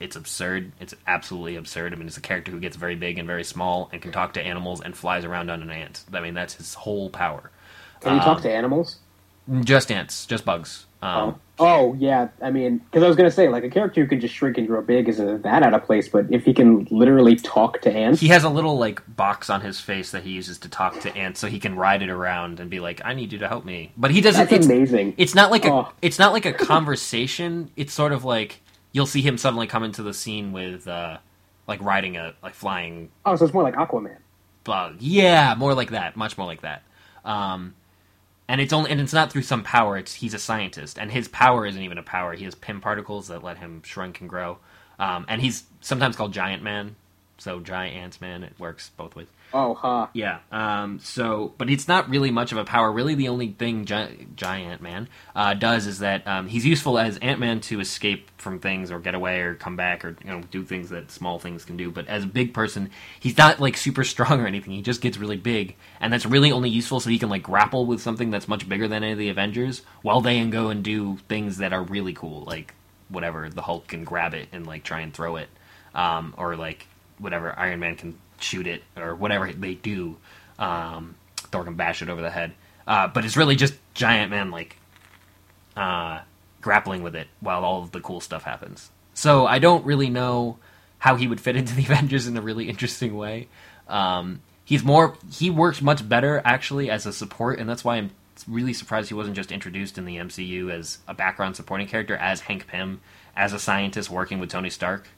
[0.00, 0.72] it's absurd.
[0.80, 1.92] It's absolutely absurd.
[1.92, 4.32] I mean, it's a character who gets very big and very small and can talk
[4.34, 6.04] to animals and flies around on an ant.
[6.12, 7.50] I mean, that's his whole power.
[8.00, 8.96] can you Um, talk to animals?
[9.64, 10.86] Just ants, just bugs.
[11.02, 11.38] Um, oh.
[11.62, 14.34] Oh yeah, I mean, because I was gonna say like a character who can just
[14.34, 17.80] shrink and grow big isn't that out of place, but if he can literally talk
[17.82, 20.68] to ants, He has a little like box on his face that he uses to
[20.68, 23.38] talk to ants, so he can ride it around and be like, "I need you
[23.38, 24.50] to help me." But he doesn't.
[24.50, 25.14] that's it's, amazing.
[25.16, 25.72] It's not like a.
[25.72, 25.88] Oh.
[26.02, 27.70] It's not like a conversation.
[27.76, 28.60] It's sort of like
[28.92, 31.18] you'll see him suddenly come into the scene with, uh,
[31.66, 34.18] like riding a like flying oh, so it's more like Aquaman.
[34.64, 34.96] bug.
[35.00, 36.16] Yeah, more like that.
[36.16, 36.82] Much more like that.
[37.24, 37.74] Um,
[38.48, 39.96] and it's only and it's not through some power.
[39.96, 42.34] It's he's a scientist, and his power isn't even a power.
[42.34, 44.58] He has Pym particles that let him shrink and grow.
[44.98, 46.96] Um, and he's sometimes called Giant Man.
[47.38, 48.44] So giant ants man.
[48.44, 49.26] It works both ways.
[49.54, 50.08] Oh, ha.
[50.14, 50.38] Yeah.
[50.50, 52.90] Um, so, but it's not really much of a power.
[52.90, 57.18] Really, the only thing Gi- Giant Man uh, does is that um, he's useful as
[57.18, 60.40] Ant Man to escape from things or get away or come back or you know
[60.50, 61.90] do things that small things can do.
[61.90, 62.90] But as a big person,
[63.20, 64.72] he's not like super strong or anything.
[64.72, 67.84] He just gets really big, and that's really only useful so he can like grapple
[67.84, 70.82] with something that's much bigger than any of the Avengers, while they can go and
[70.82, 72.74] do things that are really cool, like
[73.08, 75.48] whatever the Hulk can grab it and like try and throw it,
[75.94, 76.86] um, or like
[77.18, 80.16] whatever Iron Man can shoot it or whatever they do.
[80.58, 82.52] Um, Thor can bash it over the head,
[82.86, 84.76] uh, but it's really just Giant Man like
[85.76, 86.20] uh,
[86.60, 88.90] grappling with it while all of the cool stuff happens.
[89.14, 90.58] So I don't really know
[90.98, 93.48] how he would fit into the Avengers in a really interesting way.
[93.88, 98.10] Um, he's more he works much better actually as a support, and that's why I'm
[98.48, 102.40] really surprised he wasn't just introduced in the MCU as a background supporting character as
[102.40, 103.00] Hank Pym,
[103.36, 105.08] as a scientist working with Tony Stark.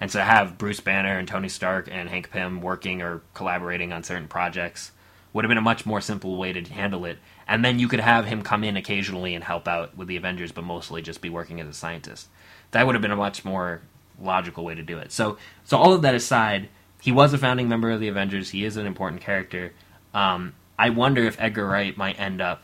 [0.00, 4.02] And to have Bruce Banner and Tony Stark and Hank Pym working or collaborating on
[4.02, 4.92] certain projects
[5.32, 7.18] would have been a much more simple way to handle it.
[7.46, 10.52] And then you could have him come in occasionally and help out with the Avengers,
[10.52, 12.28] but mostly just be working as a scientist.
[12.70, 13.82] That would have been a much more
[14.20, 15.12] logical way to do it.
[15.12, 16.68] So, so all of that aside,
[17.00, 18.50] he was a founding member of the Avengers.
[18.50, 19.72] He is an important character.
[20.14, 22.62] Um, I wonder if Edgar Wright might end up.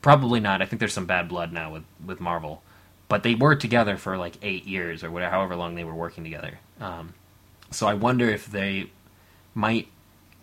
[0.00, 0.62] Probably not.
[0.62, 2.62] I think there's some bad blood now with with Marvel,
[3.12, 6.24] but they were together for like eight years or whatever, however long they were working
[6.24, 6.58] together.
[6.80, 7.12] Um,
[7.70, 8.86] so I wonder if they
[9.54, 9.88] might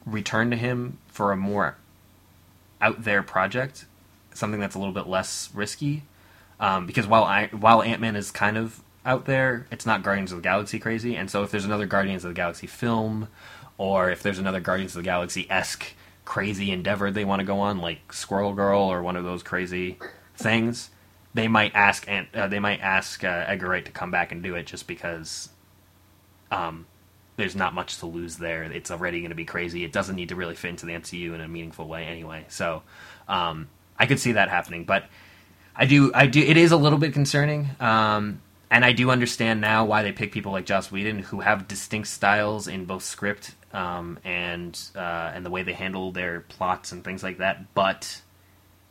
[0.05, 1.77] return to him for a more
[2.79, 3.85] out there project,
[4.35, 6.03] something that's a little bit less risky.
[6.59, 10.31] Um, because while I, while Ant Man is kind of out there, it's not Guardians
[10.31, 11.15] of the Galaxy crazy.
[11.15, 13.29] And so if there's another Guardians of the Galaxy film,
[13.79, 17.61] or if there's another Guardians of the Galaxy esque crazy endeavor they want to go
[17.61, 19.97] on, like Squirrel Girl or one of those crazy
[20.35, 20.91] things,
[21.33, 24.55] they might ask uh, they might ask uh, Edgar Wright to come back and do
[24.55, 25.49] it just because
[26.51, 26.85] um,
[27.37, 28.63] there's not much to lose there.
[28.63, 29.83] It's already going to be crazy.
[29.83, 32.45] It doesn't need to really fit into the MCU in a meaningful way anyway.
[32.49, 32.83] So
[33.27, 35.05] um, I could see that happening, but
[35.75, 36.41] I do, I do.
[36.41, 40.31] It is a little bit concerning, um, and I do understand now why they pick
[40.31, 45.45] people like Joss Whedon who have distinct styles in both script um, and uh, and
[45.45, 47.73] the way they handle their plots and things like that.
[47.73, 48.21] But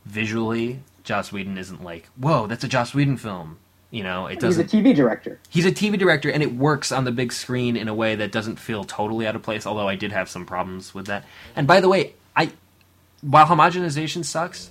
[0.07, 3.57] visually, Joss Whedon isn't like, whoa, that's a Joss Whedon film.
[3.91, 4.59] You know, it does.
[4.59, 4.77] He's a.
[4.77, 5.41] TV director.
[5.49, 8.31] He's a TV director, and it works on the big screen in a way that
[8.31, 9.67] doesn't feel totally out of place.
[9.67, 11.25] Although I did have some problems with that.
[11.57, 12.53] And by the way, I
[13.23, 14.69] while homogenization sucks,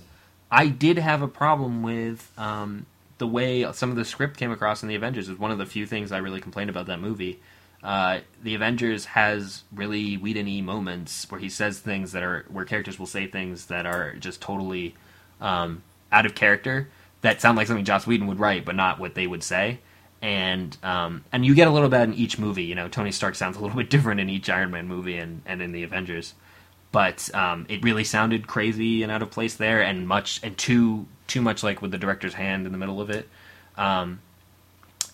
[0.48, 2.86] I did have a problem with um,
[3.18, 5.28] the way some of the script came across in the Avengers.
[5.28, 7.40] Is one of the few things I really complained about that movie.
[7.82, 12.96] Uh, the Avengers has really Whedon-y moments where he says things that are where characters
[12.96, 14.94] will say things that are just totally
[15.40, 16.88] um, out of character
[17.22, 19.80] that sound like something Joss Whedon would write, but not what they would say.
[20.20, 22.64] And um, and you get a little bit in each movie.
[22.64, 25.42] You know, Tony Stark sounds a little bit different in each Iron Man movie and,
[25.46, 26.34] and in the Avengers.
[26.90, 31.06] But um, it really sounded crazy and out of place there, and much and too
[31.26, 33.28] too much like with the director's hand in the middle of it.
[33.76, 34.20] Um,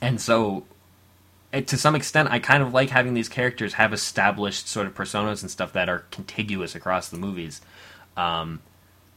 [0.00, 0.64] and so,
[1.52, 4.94] it, to some extent, I kind of like having these characters have established sort of
[4.94, 7.60] personas and stuff that are contiguous across the movies.
[8.16, 8.60] Um,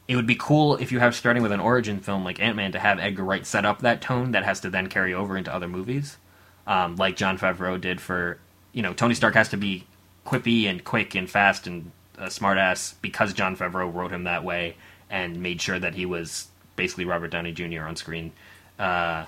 [0.08, 2.72] it would be cool if you have starting with an origin film like Ant Man
[2.72, 5.54] to have Edgar Wright set up that tone that has to then carry over into
[5.54, 6.18] other movies,
[6.66, 8.40] um, like Jon Favreau did for
[8.72, 9.86] you know Tony Stark has to be
[10.26, 14.76] quippy and quick and fast and a smartass because Jon Favreau wrote him that way
[15.10, 17.84] and made sure that he was basically Robert Downey Jr.
[17.84, 18.32] on screen,
[18.80, 19.26] uh,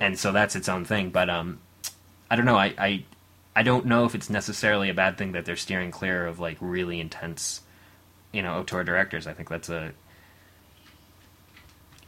[0.00, 1.10] and so that's its own thing.
[1.10, 1.60] But um,
[2.30, 2.56] I don't know.
[2.56, 3.04] I, I
[3.54, 6.56] I don't know if it's necessarily a bad thing that they're steering clear of like
[6.60, 7.60] really intense,
[8.32, 9.26] you know, auteur directors.
[9.26, 9.92] I think that's a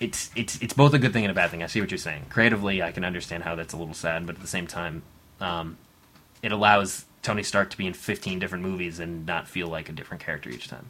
[0.01, 1.63] it's it's it's both a good thing and a bad thing.
[1.63, 2.27] I see what you're saying.
[2.29, 5.03] Creatively, I can understand how that's a little sad, but at the same time,
[5.41, 5.79] um,
[6.43, 9.93] it allows Tony Stark to be in 15 different movies and not feel like a
[9.93, 10.87] different character each time.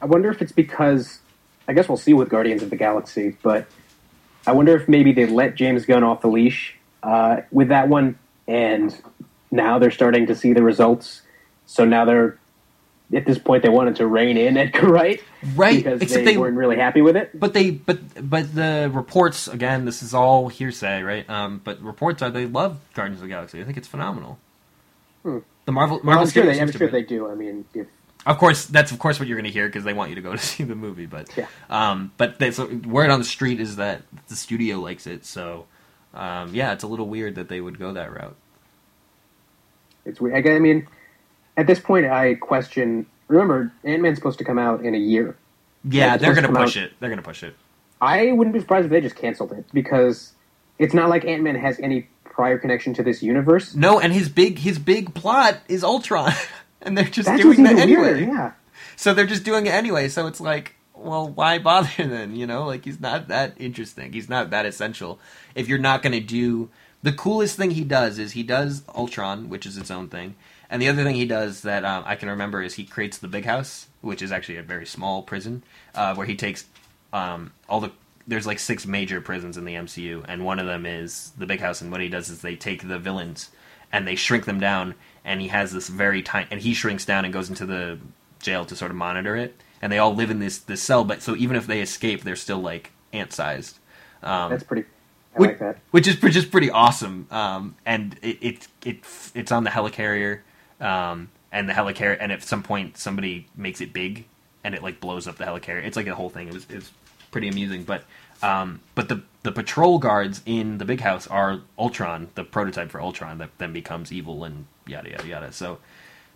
[0.00, 1.20] I wonder if it's because
[1.68, 3.66] I guess we'll see with Guardians of the Galaxy, but
[4.46, 8.18] I wonder if maybe they let James Gunn off the leash uh, with that one,
[8.48, 8.96] and
[9.50, 11.22] now they're starting to see the results.
[11.66, 12.38] So now they're
[13.14, 15.22] at this point they wanted to rein in Edgar Wright,
[15.54, 17.38] Right, Because except they, they- weren't really happy with it.
[17.38, 17.98] But they, but
[18.30, 19.84] but the reports again.
[19.84, 21.28] This is all hearsay, right?
[21.28, 23.60] Um, but reports are they love Guardians of the Galaxy.
[23.60, 24.38] I think it's phenomenal.
[25.22, 25.38] Hmm.
[25.64, 27.28] The Marvel, Well, Marvel I'm sure they, I'm sure they do.
[27.30, 27.86] I mean, if
[28.26, 30.22] Of course, that's of course what you're going to hear because they want you to
[30.22, 31.06] go to see the movie.
[31.06, 31.46] But Yeah.
[31.70, 35.24] um, but they, so word on the street is that the studio likes it.
[35.24, 35.66] So
[36.14, 38.36] um, yeah, it's a little weird that they would go that route.
[40.04, 40.46] it's weird.
[40.46, 40.86] I mean,
[41.56, 43.06] at this point, I question.
[43.28, 45.36] Remember, Ant Man's supposed to come out in a year.
[45.84, 46.92] Yeah, they're going to to push out- it.
[47.00, 47.56] They're going to push it.
[48.00, 50.32] I wouldn't be surprised if they just canceled it because
[50.78, 53.74] it's not like Ant Man has any prior connection to this universe.
[53.74, 56.32] No, and his big his big plot is Ultron,
[56.82, 58.02] and they're just That's doing that anyway.
[58.02, 58.20] weirder.
[58.24, 58.52] Yeah,
[58.96, 60.08] So they're just doing it anyway.
[60.08, 62.34] So it's like, well, why bother then?
[62.34, 64.12] You know, like he's not that interesting.
[64.12, 65.20] He's not that essential.
[65.54, 66.70] If you're not going to do
[67.02, 70.34] the coolest thing he does is he does Ultron, which is its own thing,
[70.72, 73.28] and the other thing he does that um, I can remember is he creates the
[73.28, 75.62] Big House, which is actually a very small prison
[75.94, 76.64] uh, where he takes
[77.12, 77.92] um, all the.
[78.26, 81.60] There's like six major prisons in the MCU, and one of them is the Big
[81.60, 81.82] House.
[81.82, 83.50] And what he does is they take the villains
[83.92, 84.94] and they shrink them down,
[85.26, 87.98] and he has this very tiny, and he shrinks down and goes into the
[88.40, 91.04] jail to sort of monitor it, and they all live in this this cell.
[91.04, 93.78] But so even if they escape, they're still like ant sized.
[94.22, 94.86] Um, that's pretty.
[95.34, 95.78] I which, like that.
[95.90, 97.26] which is is pretty awesome.
[97.30, 98.98] Um, and it, it it
[99.34, 100.40] it's on the helicarrier,
[100.82, 104.26] um, and the helicarrier, and at some point somebody makes it big,
[104.64, 105.84] and it like blows up the helicarrier.
[105.84, 106.48] It's like a whole thing.
[106.48, 106.90] It was, it was
[107.30, 107.84] pretty amusing.
[107.84, 108.04] But
[108.42, 113.00] um, but the the patrol guards in the big house are Ultron, the prototype for
[113.00, 115.52] Ultron that then becomes evil and yada yada yada.
[115.52, 115.78] So,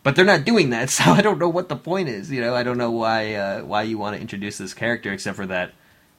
[0.02, 2.30] but they're not doing that, so I don't know what the point is.
[2.30, 5.36] You know, I don't know why uh, why you want to introduce this character except
[5.36, 5.72] for that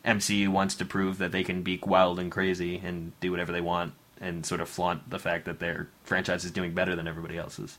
[0.05, 3.61] MCU wants to prove that they can be wild and crazy and do whatever they
[3.61, 7.37] want and sort of flaunt the fact that their franchise is doing better than everybody
[7.37, 7.77] else's.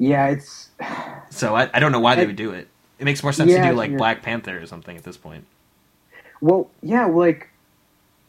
[0.00, 0.70] Yeah, it's
[1.28, 2.66] So I, I don't know why they would do it.
[2.98, 5.16] It makes more sense Yeah, to do like you're- Black Panther or something at this
[5.18, 5.44] point.
[6.40, 7.48] well, yeah, like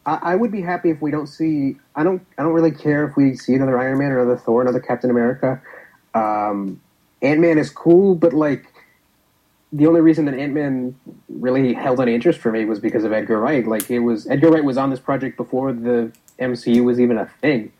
[0.06, 1.76] I, I would be happy if we don't see.
[1.96, 2.24] I don't.
[2.38, 5.10] I don't really care if we see another Iron Man or another Thor, another Captain
[5.10, 5.60] America.
[6.14, 6.80] Um,
[7.22, 8.66] Ant Man is cool, but like
[9.72, 10.94] the only reason that Ant Man
[11.30, 13.66] really held any interest for me was because of Edgar Wright.
[13.66, 17.26] Like it was Edgar Wright was on this project before the MCU was even a
[17.40, 17.72] thing.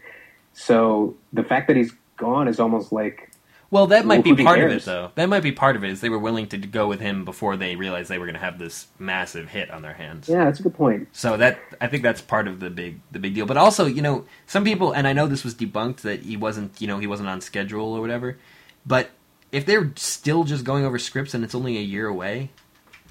[0.55, 3.30] So the fact that he's gone is almost like
[3.72, 5.12] Well, that might Well, be who part of it, though.
[5.14, 5.90] That might be part of it.
[5.90, 8.40] Is they were willing to go with him before they realized they were going to
[8.40, 10.28] have this massive hit on their hands.
[10.28, 11.08] yeah, that's a good point.
[11.12, 13.46] So that I think that's part of the big the big deal.
[13.46, 16.80] But also, you know, some people and I know this was debunked that he wasn't,
[16.82, 18.36] you know, he wasn't on schedule or whatever.
[18.84, 19.10] But
[19.50, 22.50] if they're still just going over scripts and it's only a year away,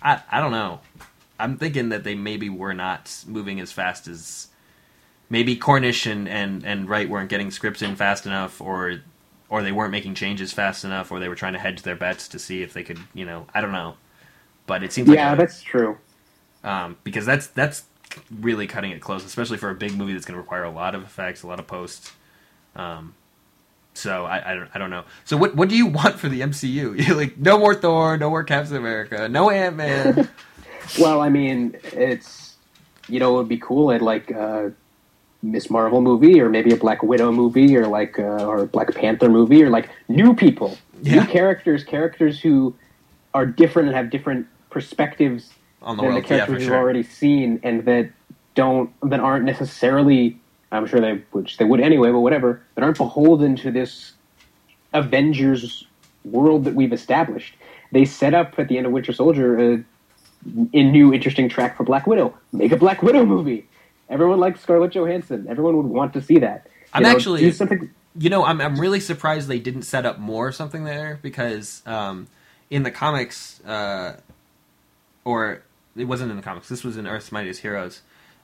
[0.02, 0.82] I I don't know.
[1.40, 4.50] I'm thinking that they maybe were not moving as fast as
[5.28, 9.02] maybe Cornish and and and Wright weren't getting scripts in fast enough or
[9.52, 12.30] or they weren't making changes fast enough or they were trying to hedge their bets
[12.30, 13.98] to see if they could, you know, I don't know.
[14.68, 15.98] But it seems like Yeah, a- that's true.
[16.64, 17.84] um, because that's that's
[18.32, 20.96] really cutting it close, especially for a big movie that's going to require a lot
[20.96, 22.12] of effects, a lot of posts.
[22.76, 23.16] Um,
[23.94, 25.06] so I, I don't I don't know.
[25.26, 26.96] So what what do you want for the MCU?
[27.08, 30.30] You're like no more Thor, no more Captain America, no Ant Man.
[31.00, 32.58] Well, I mean, it's
[33.08, 34.74] you know, it would be cool I'd like a
[35.44, 39.30] Miss Marvel movie, or maybe a Black Widow movie, or like uh, or Black Panther
[39.30, 41.22] movie, or like new people, Yeah.
[41.22, 42.76] new characters, characters who
[43.34, 46.78] are different and have different perspectives on the than world, the characters for you've sure.
[46.78, 48.12] already seen, and that
[48.56, 50.38] don't that aren't necessarily.
[50.72, 52.62] I'm sure they which they would anyway, but whatever.
[52.76, 54.14] That aren't beholden to this
[54.94, 55.86] Avengers
[56.24, 57.56] world that we've established.
[57.92, 59.84] They set up at the end of Winter Soldier a,
[60.74, 62.34] a new interesting track for Black Widow.
[62.54, 63.68] Make a Black Widow movie.
[64.12, 65.48] Everyone likes Scarlett Johansson.
[65.50, 66.68] Everyone would want to see that.
[66.68, 67.90] You I'm know, actually- do something.
[68.14, 71.82] You know, I'm I'm really surprised they didn't set up more of something there because
[71.86, 72.28] um,
[72.70, 74.18] in the comics, uh,
[75.24, 75.62] or
[75.96, 76.68] it wasn't in the comics.
[76.68, 78.02] This was in Earth's Mightiest Heroes,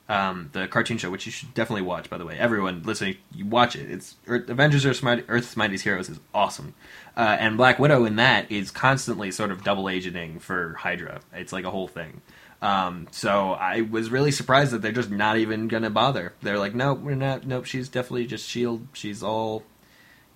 [0.08, 2.10] um, the cartoon show, which you should definitely watch.
[2.10, 3.92] By the way, everyone listening, you watch it.
[3.92, 6.74] It's Earth, Avengers: Earth's, Earth's Mightiest Heroes is awesome,
[7.18, 11.20] uh, and Black Widow in that is constantly sort of double agenting for Hydra.
[11.34, 12.22] It's like a whole thing.
[12.62, 16.34] Um, so I was really surprised that they're just not even gonna bother.
[16.42, 17.46] They're like, nope, we're not.
[17.46, 18.88] Nope, she's definitely just Shield.
[18.94, 19.64] She's all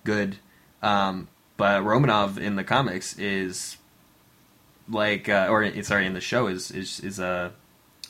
[0.04, 0.36] good.
[0.82, 3.76] Um, but Romanov in the comics is
[4.88, 7.50] like, uh, or sorry, in the show is is is uh,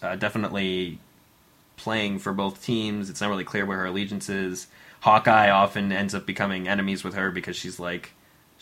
[0.02, 0.98] uh, definitely
[1.76, 3.10] playing for both teams.
[3.10, 4.66] It's not really clear where her allegiance is.
[5.00, 8.12] Hawkeye often ends up becoming enemies with her because she's like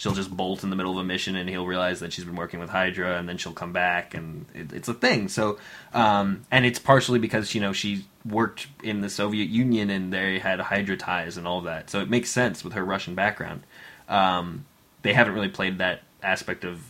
[0.00, 2.34] she'll just bolt in the middle of a mission and he'll realize that she's been
[2.34, 5.28] working with Hydra and then she'll come back and it, it's a thing.
[5.28, 5.58] So
[5.92, 10.38] um, and it's partially because you know she worked in the Soviet Union and they
[10.38, 11.90] had Hydra ties and all that.
[11.90, 13.64] So it makes sense with her Russian background.
[14.08, 14.64] Um,
[15.02, 16.80] they haven't really played that aspect of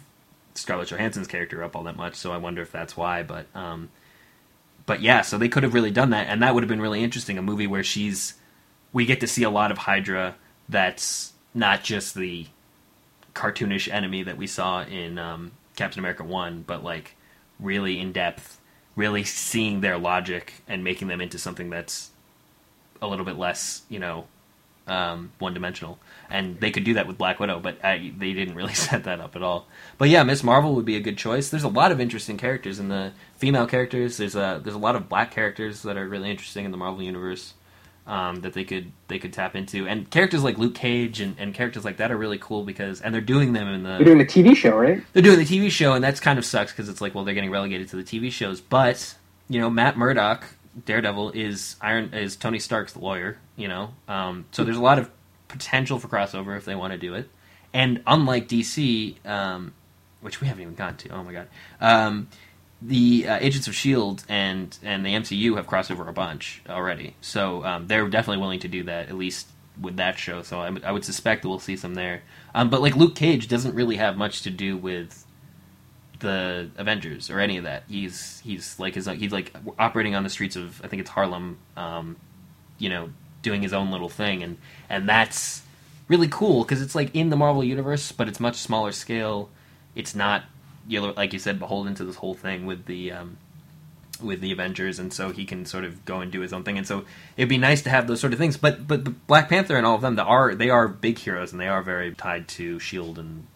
[0.54, 3.24] Scarlett Johansson's character up all that much, so I wonder if that's why.
[3.24, 3.90] But um,
[4.86, 7.02] but yeah, so they could have really done that, and that would have been really
[7.02, 7.38] interesting.
[7.38, 8.34] A movie where she's
[8.92, 10.36] we get to see a lot of Hydra
[10.68, 12.46] that's not just the
[13.34, 17.16] cartoonish enemy that we saw in um, Captain America One, but like
[17.58, 18.60] really in depth,
[18.96, 22.10] really seeing their logic and making them into something that's
[23.00, 24.26] a little bit less, you know,
[24.86, 25.98] um, one dimensional.
[26.28, 29.20] And they could do that with Black Widow, but I, they didn't really set that
[29.20, 29.66] up at all.
[29.98, 31.48] But yeah, Miss Marvel would be a good choice.
[31.48, 34.16] There's a lot of interesting characters in the female characters.
[34.16, 37.02] There's a there's a lot of black characters that are really interesting in the Marvel
[37.02, 37.54] universe
[38.06, 39.86] um, that they could they could tap into.
[39.86, 43.14] And characters like Luke Cage and, and characters like that are really cool because and
[43.14, 45.02] they're doing them in the They're doing the TV show, right?
[45.12, 47.34] they're doing the TV show, and that's kind of sucks because it's like, well, they're
[47.34, 48.60] getting relegated to the TV shows.
[48.60, 49.14] But
[49.48, 50.44] you know, Matt Murdock,
[50.86, 53.38] Daredevil, is Iron is Tony Stark's lawyer.
[53.56, 55.10] You know, um, so there's a lot of
[55.48, 57.28] potential for crossover if they want to do it.
[57.72, 59.74] And unlike DC, um,
[60.20, 61.48] which we haven't even gotten to, oh my god,
[61.80, 62.28] um,
[62.82, 67.14] the uh, Agents of Shield and and the MCU have crossed over a bunch already.
[67.20, 69.48] So um, they're definitely willing to do that at least
[69.80, 70.42] with that show.
[70.42, 72.22] So I, would- I would suspect that we'll see some there.
[72.54, 75.24] Um, but like Luke Cage doesn't really have much to do with
[76.20, 77.84] the Avengers or any of that.
[77.88, 81.58] He's he's like his he's like operating on the streets of I think it's Harlem,
[81.76, 82.16] um,
[82.78, 83.10] you know,
[83.42, 84.58] doing his own little thing, and
[84.88, 85.62] and that's
[86.08, 89.48] really cool because it's like in the Marvel universe, but it's much smaller scale.
[89.94, 90.44] It's not
[90.90, 93.36] you like you said, beholden to this whole thing with the um,
[94.22, 96.78] with the Avengers, and so he can sort of go and do his own thing.
[96.78, 97.04] And so
[97.36, 98.56] it'd be nice to have those sort of things.
[98.56, 101.52] But but the Black Panther and all of them, they are they are big heroes,
[101.52, 103.46] and they are very tied to Shield and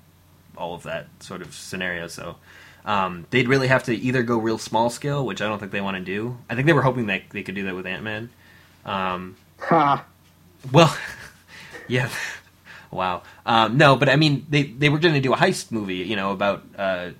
[0.56, 2.06] all of that sort of scenario.
[2.06, 2.36] So.
[2.86, 5.80] Um, they'd really have to either go real small scale, which I don't think they
[5.80, 6.36] want to do.
[6.50, 8.28] I think they were hoping that they could do that with Ant Man.
[8.84, 10.04] Um, Ha!
[10.70, 10.94] well,
[11.88, 12.10] yeah,
[12.90, 13.22] wow.
[13.46, 16.14] Um, no, but I mean, they they were going to do a heist movie, you
[16.14, 17.12] know, about uh,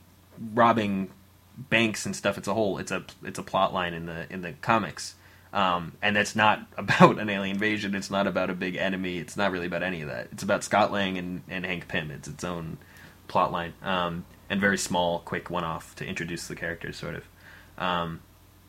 [0.54, 1.10] robbing
[1.56, 2.38] banks and stuff.
[2.38, 5.14] It's a whole it's a it's a plot line in the in the comics,
[5.52, 7.94] um, and that's not about an alien invasion.
[7.94, 9.18] It's not about a big enemy.
[9.18, 10.28] It's not really about any of that.
[10.32, 12.10] It's about Scott Lang and, and Hank Pym.
[12.10, 12.78] It's its own
[13.28, 17.24] plot line, um, and very small, quick one off to introduce the characters, sort of.
[17.78, 18.20] Um,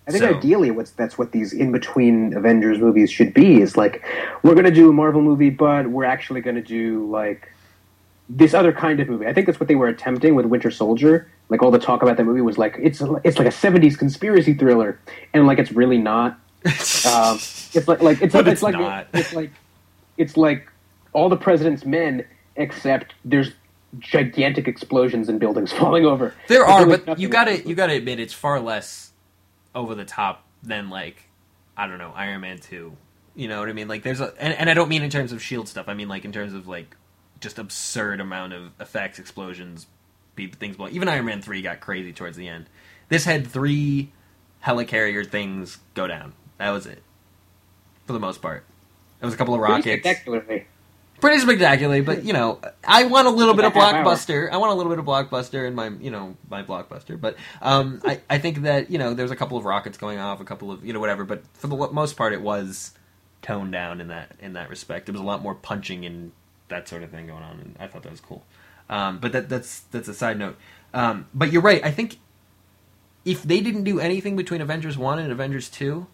[0.07, 3.61] I think So- ideally, what's that's what these in between Avengers movies should be.
[3.61, 4.03] Is like
[4.43, 7.51] we're going to do a Marvel movie, but we're actually going to do like
[8.29, 9.27] this other kind of movie.
[9.27, 11.29] I think that's what they were attempting with Winter Soldier.
[11.49, 14.53] Like all the talk about that movie was like it's it's like a '70s conspiracy
[14.53, 14.99] thriller,
[15.33, 16.39] and like it's really not.
[17.05, 19.51] Um, it's like like it's But it's, it's like it's like
[20.17, 20.67] it's like
[21.13, 23.51] all the president's men, except there's
[23.99, 26.33] gigantic explosions and buildings falling over.
[26.47, 27.61] There are, but you got else.
[27.61, 29.11] to you got to admit it's far less
[29.75, 31.29] over the top than like
[31.77, 32.95] I don't know Iron Man two.
[33.35, 33.87] You know what I mean?
[33.87, 35.87] Like there's a and, and I don't mean in terms of shield stuff.
[35.87, 36.95] I mean like in terms of like
[37.45, 39.85] just absurd amount of effects, explosions,
[40.35, 40.93] things blowing.
[40.95, 42.65] Even Iron Man three got crazy towards the end.
[43.07, 44.11] This had three
[44.65, 46.33] helicarrier things go down.
[46.57, 47.03] That was it
[48.05, 48.65] for the most part.
[49.19, 50.65] There was a couple of Pretty rockets spectacularly.
[51.21, 54.51] pretty spectacularly, but you know, I want a little bit of blockbuster.
[54.51, 57.19] I want a little bit of blockbuster in my, you know, my blockbuster.
[57.21, 60.41] But um, I, I think that you know, there's a couple of rockets going off,
[60.41, 61.23] a couple of you know, whatever.
[61.25, 62.91] But for the most part, it was
[63.43, 65.07] toned down in that in that respect.
[65.07, 66.31] It was a lot more punching and
[66.67, 68.43] that sort of thing going on, and I thought that was cool.
[68.89, 70.57] Um, but that that's that's a side note.
[70.93, 71.83] Um, but you're right.
[71.83, 72.17] I think
[73.23, 76.07] if they didn't do anything between Avengers one and Avengers two,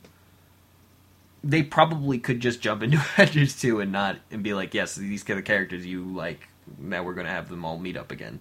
[1.43, 5.29] they probably could just jump into Avengers two and not and be like, yes, these
[5.29, 6.47] are the characters you like.
[6.77, 8.39] Now we're going to have them all meet up again,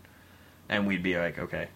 [0.68, 1.68] and we'd be like, okay,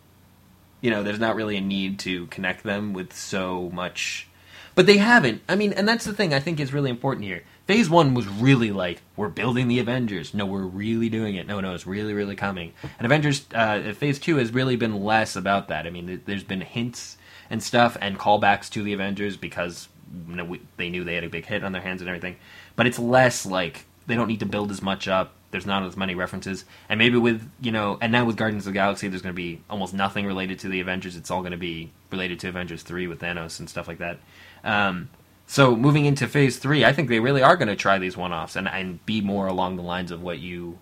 [0.80, 4.28] you know, there's not really a need to connect them with so much,
[4.74, 5.42] but they haven't.
[5.48, 7.42] I mean, and that's the thing I think is really important here.
[7.66, 10.34] Phase one was really like we're building the Avengers.
[10.34, 11.46] No, we're really doing it.
[11.46, 12.74] No, no, it's really, really coming.
[12.98, 15.86] And Avengers uh, Phase two has really been less about that.
[15.86, 17.16] I mean, there's been hints
[17.48, 19.88] and stuff and callbacks to the Avengers because
[20.28, 22.36] you know, we, they knew they had a big hit on their hands and everything.
[22.76, 25.32] But it's less like they don't need to build as much up.
[25.50, 28.72] There's not as many references, and maybe with you know, and now with Guardians of
[28.72, 31.16] the Galaxy, there's going to be almost nothing related to the Avengers.
[31.16, 34.18] It's all going to be related to Avengers three with Thanos and stuff like that.
[34.64, 35.10] Um,
[35.46, 38.56] so moving into Phase three, I think they really are going to try these one-offs
[38.56, 40.78] and and be more along the lines of what you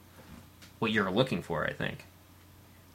[0.78, 1.64] what you're looking for.
[1.66, 2.04] I think.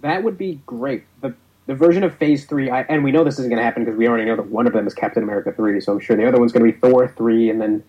[0.01, 1.03] That would be great.
[1.21, 1.33] The
[1.65, 3.97] the version of Phase Three, I, and we know this isn't going to happen because
[3.97, 5.81] we already know that one of them is Captain America Three.
[5.81, 7.83] So I'm sure the other one's going to be Thor Three, and then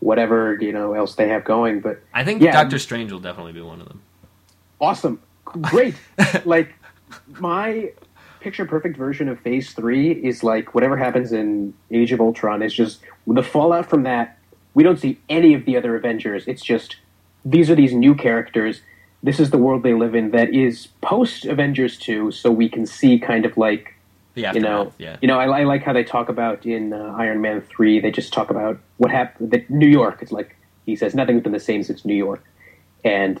[0.00, 1.80] whatever you know else they have going.
[1.80, 2.52] But I think Yeah.
[2.52, 4.02] Doctor Strange will definitely be one of them.
[4.80, 5.94] awesome, great.
[6.44, 6.74] like
[7.38, 7.92] my
[8.44, 12.74] picture perfect version of Phase Three is like whatever happens in Age of Ultron is
[12.74, 14.38] just the fallout from that.
[14.74, 16.46] We don't see any of the other Avengers.
[16.46, 16.96] It's just
[17.44, 18.82] these are these new characters.
[19.22, 22.84] This is the world they live in that is post Avengers two, so we can
[22.84, 23.94] see kind of like
[24.34, 25.16] you know, yeah.
[25.22, 27.98] you know, I, I like how they talk about in uh, Iron Man three.
[27.98, 29.52] They just talk about what happened.
[29.52, 30.18] That New York.
[30.20, 32.44] It's like he says nothing's been the same since New York,
[33.04, 33.40] and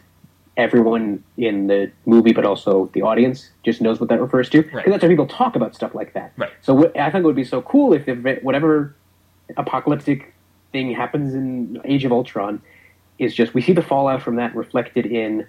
[0.56, 4.58] everyone in the movie, but also the audience, just knows what that refers to.
[4.62, 4.86] Because Right.
[4.88, 6.32] that's how people talk about stuff like that.
[6.36, 6.50] Right.
[6.62, 8.06] So what, I think it would be so cool if,
[8.42, 8.94] whatever
[9.56, 10.32] apocalyptic
[10.72, 12.60] thing happens in Age of Ultron
[13.18, 15.46] is just we see the fallout from that reflected in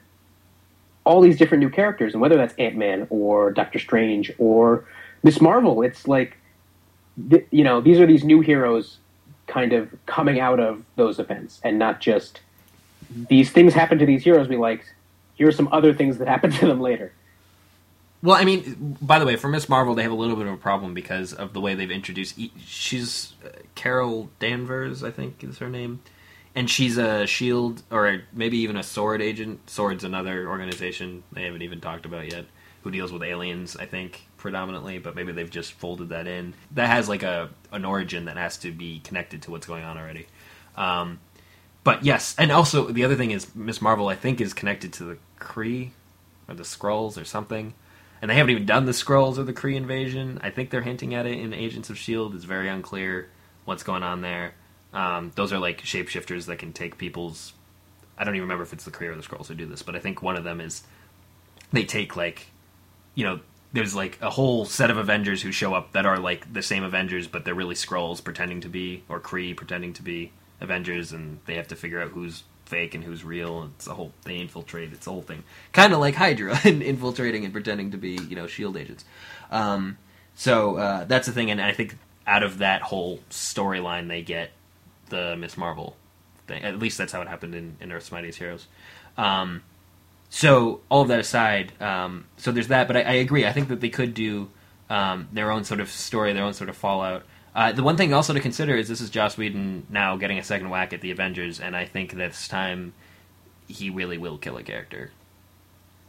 [1.03, 4.85] all these different new characters, and whether that's Ant Man or Doctor Strange or
[5.23, 6.37] Miss Marvel, it's like
[7.29, 8.97] th- you know these are these new heroes
[9.47, 12.41] kind of coming out of those events, and not just
[13.29, 14.93] these things happen to these heroes we liked.
[15.35, 17.13] Here are some other things that happen to them later.
[18.21, 20.53] Well, I mean, by the way, for Miss Marvel, they have a little bit of
[20.53, 22.39] a problem because of the way they've introduced.
[22.57, 26.01] She's uh, Carol Danvers, I think is her name,
[26.55, 29.69] and she's a Shield or maybe even a Sword agent.
[29.69, 32.45] Sword's another organization they haven't even talked about yet,
[32.81, 36.55] who deals with aliens, I think predominantly, but maybe they've just folded that in.
[36.71, 39.97] That has like a an origin that has to be connected to what's going on
[39.99, 40.25] already.
[40.75, 41.19] Um,
[41.83, 45.03] but yes, and also the other thing is Miss Marvel, I think, is connected to
[45.03, 45.91] the Kree
[46.47, 47.73] or the Skrulls or something.
[48.21, 50.39] And they haven't even done the Skrulls or the Kree invasion.
[50.41, 52.33] I think they're hinting at it in Agents of Shield.
[52.33, 53.29] It's very unclear
[53.65, 54.53] what's going on there.
[54.93, 57.53] Um, those are like shapeshifters that can take people's.
[58.17, 59.95] I don't even remember if it's the Kree or the Skrulls who do this, but
[59.95, 60.83] I think one of them is
[61.73, 62.47] they take like,
[63.13, 63.41] you know,
[63.73, 66.83] there's like a whole set of Avengers who show up that are like the same
[66.83, 70.31] Avengers, but they're really Skrulls pretending to be, or Kree pretending to be
[70.61, 73.69] Avengers, and they have to figure out who's fake and who's real.
[73.75, 74.93] It's a whole they infiltrate.
[74.93, 78.35] It's a whole thing, kind of like Hydra and infiltrating and pretending to be you
[78.35, 79.05] know Shield agents.
[79.51, 79.97] Um,
[80.35, 81.97] so uh, that's the thing, and I think
[82.27, 84.51] out of that whole storyline, they get
[85.09, 85.95] the Miss Marvel
[86.47, 86.63] thing.
[86.63, 88.67] At least that's how it happened in, in Earth's Mightiest Heroes.
[89.17, 89.63] Um,
[90.29, 92.87] so all of that aside, um, so there's that.
[92.87, 93.45] But I, I, agree.
[93.45, 94.49] I think that they could do
[94.89, 97.23] um, their own sort of story, their own sort of fallout.
[97.55, 100.43] Uh, the one thing also to consider is this is Joss Whedon now getting a
[100.43, 102.93] second whack at the Avengers, and I think this time
[103.67, 105.11] he really will kill a character.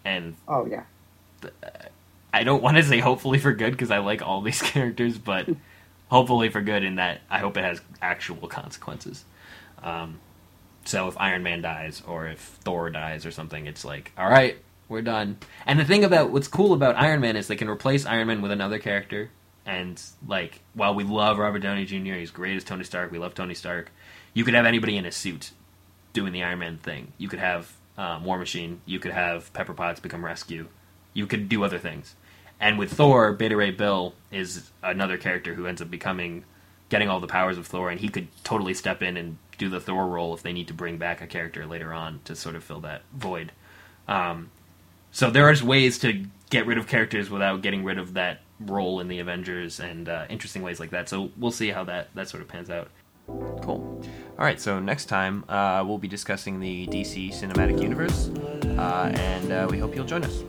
[0.04, 0.82] And oh yeah,
[2.32, 5.48] I don't want to say hopefully for good because I like all these characters, but
[6.08, 9.24] hopefully for good in that I hope it has actual consequences.
[9.82, 10.18] Um,
[10.84, 14.56] so if Iron Man dies or if Thor dies or something, it's like, all right,
[14.88, 15.38] we're done.
[15.64, 18.42] And the thing about what's cool about Iron Man is they can replace Iron Man
[18.42, 19.30] with another character.
[19.66, 23.10] And like, while we love Robert Downey Jr., he's great as Tony Stark.
[23.10, 23.90] We love Tony Stark.
[24.32, 25.50] You could have anybody in a suit
[26.12, 27.12] doing the Iron Man thing.
[27.18, 28.80] You could have um, War Machine.
[28.86, 30.68] You could have Pepper Potts become Rescue.
[31.12, 32.14] You could do other things.
[32.60, 36.44] And with Thor, Beta Ray Bill is another character who ends up becoming,
[36.88, 39.80] getting all the powers of Thor, and he could totally step in and do the
[39.80, 42.64] Thor role if they need to bring back a character later on to sort of
[42.64, 43.52] fill that void.
[44.06, 44.50] Um,
[45.10, 49.00] so there are ways to get rid of characters without getting rid of that role
[49.00, 51.08] in the Avengers, and uh, interesting ways like that.
[51.08, 52.88] So we'll see how that that sort of pans out.
[53.26, 54.00] Cool.
[54.38, 58.28] All right, so next time uh, we'll be discussing the DC Cinematic Universe,
[58.78, 60.44] uh, and uh, we hope you'll join us.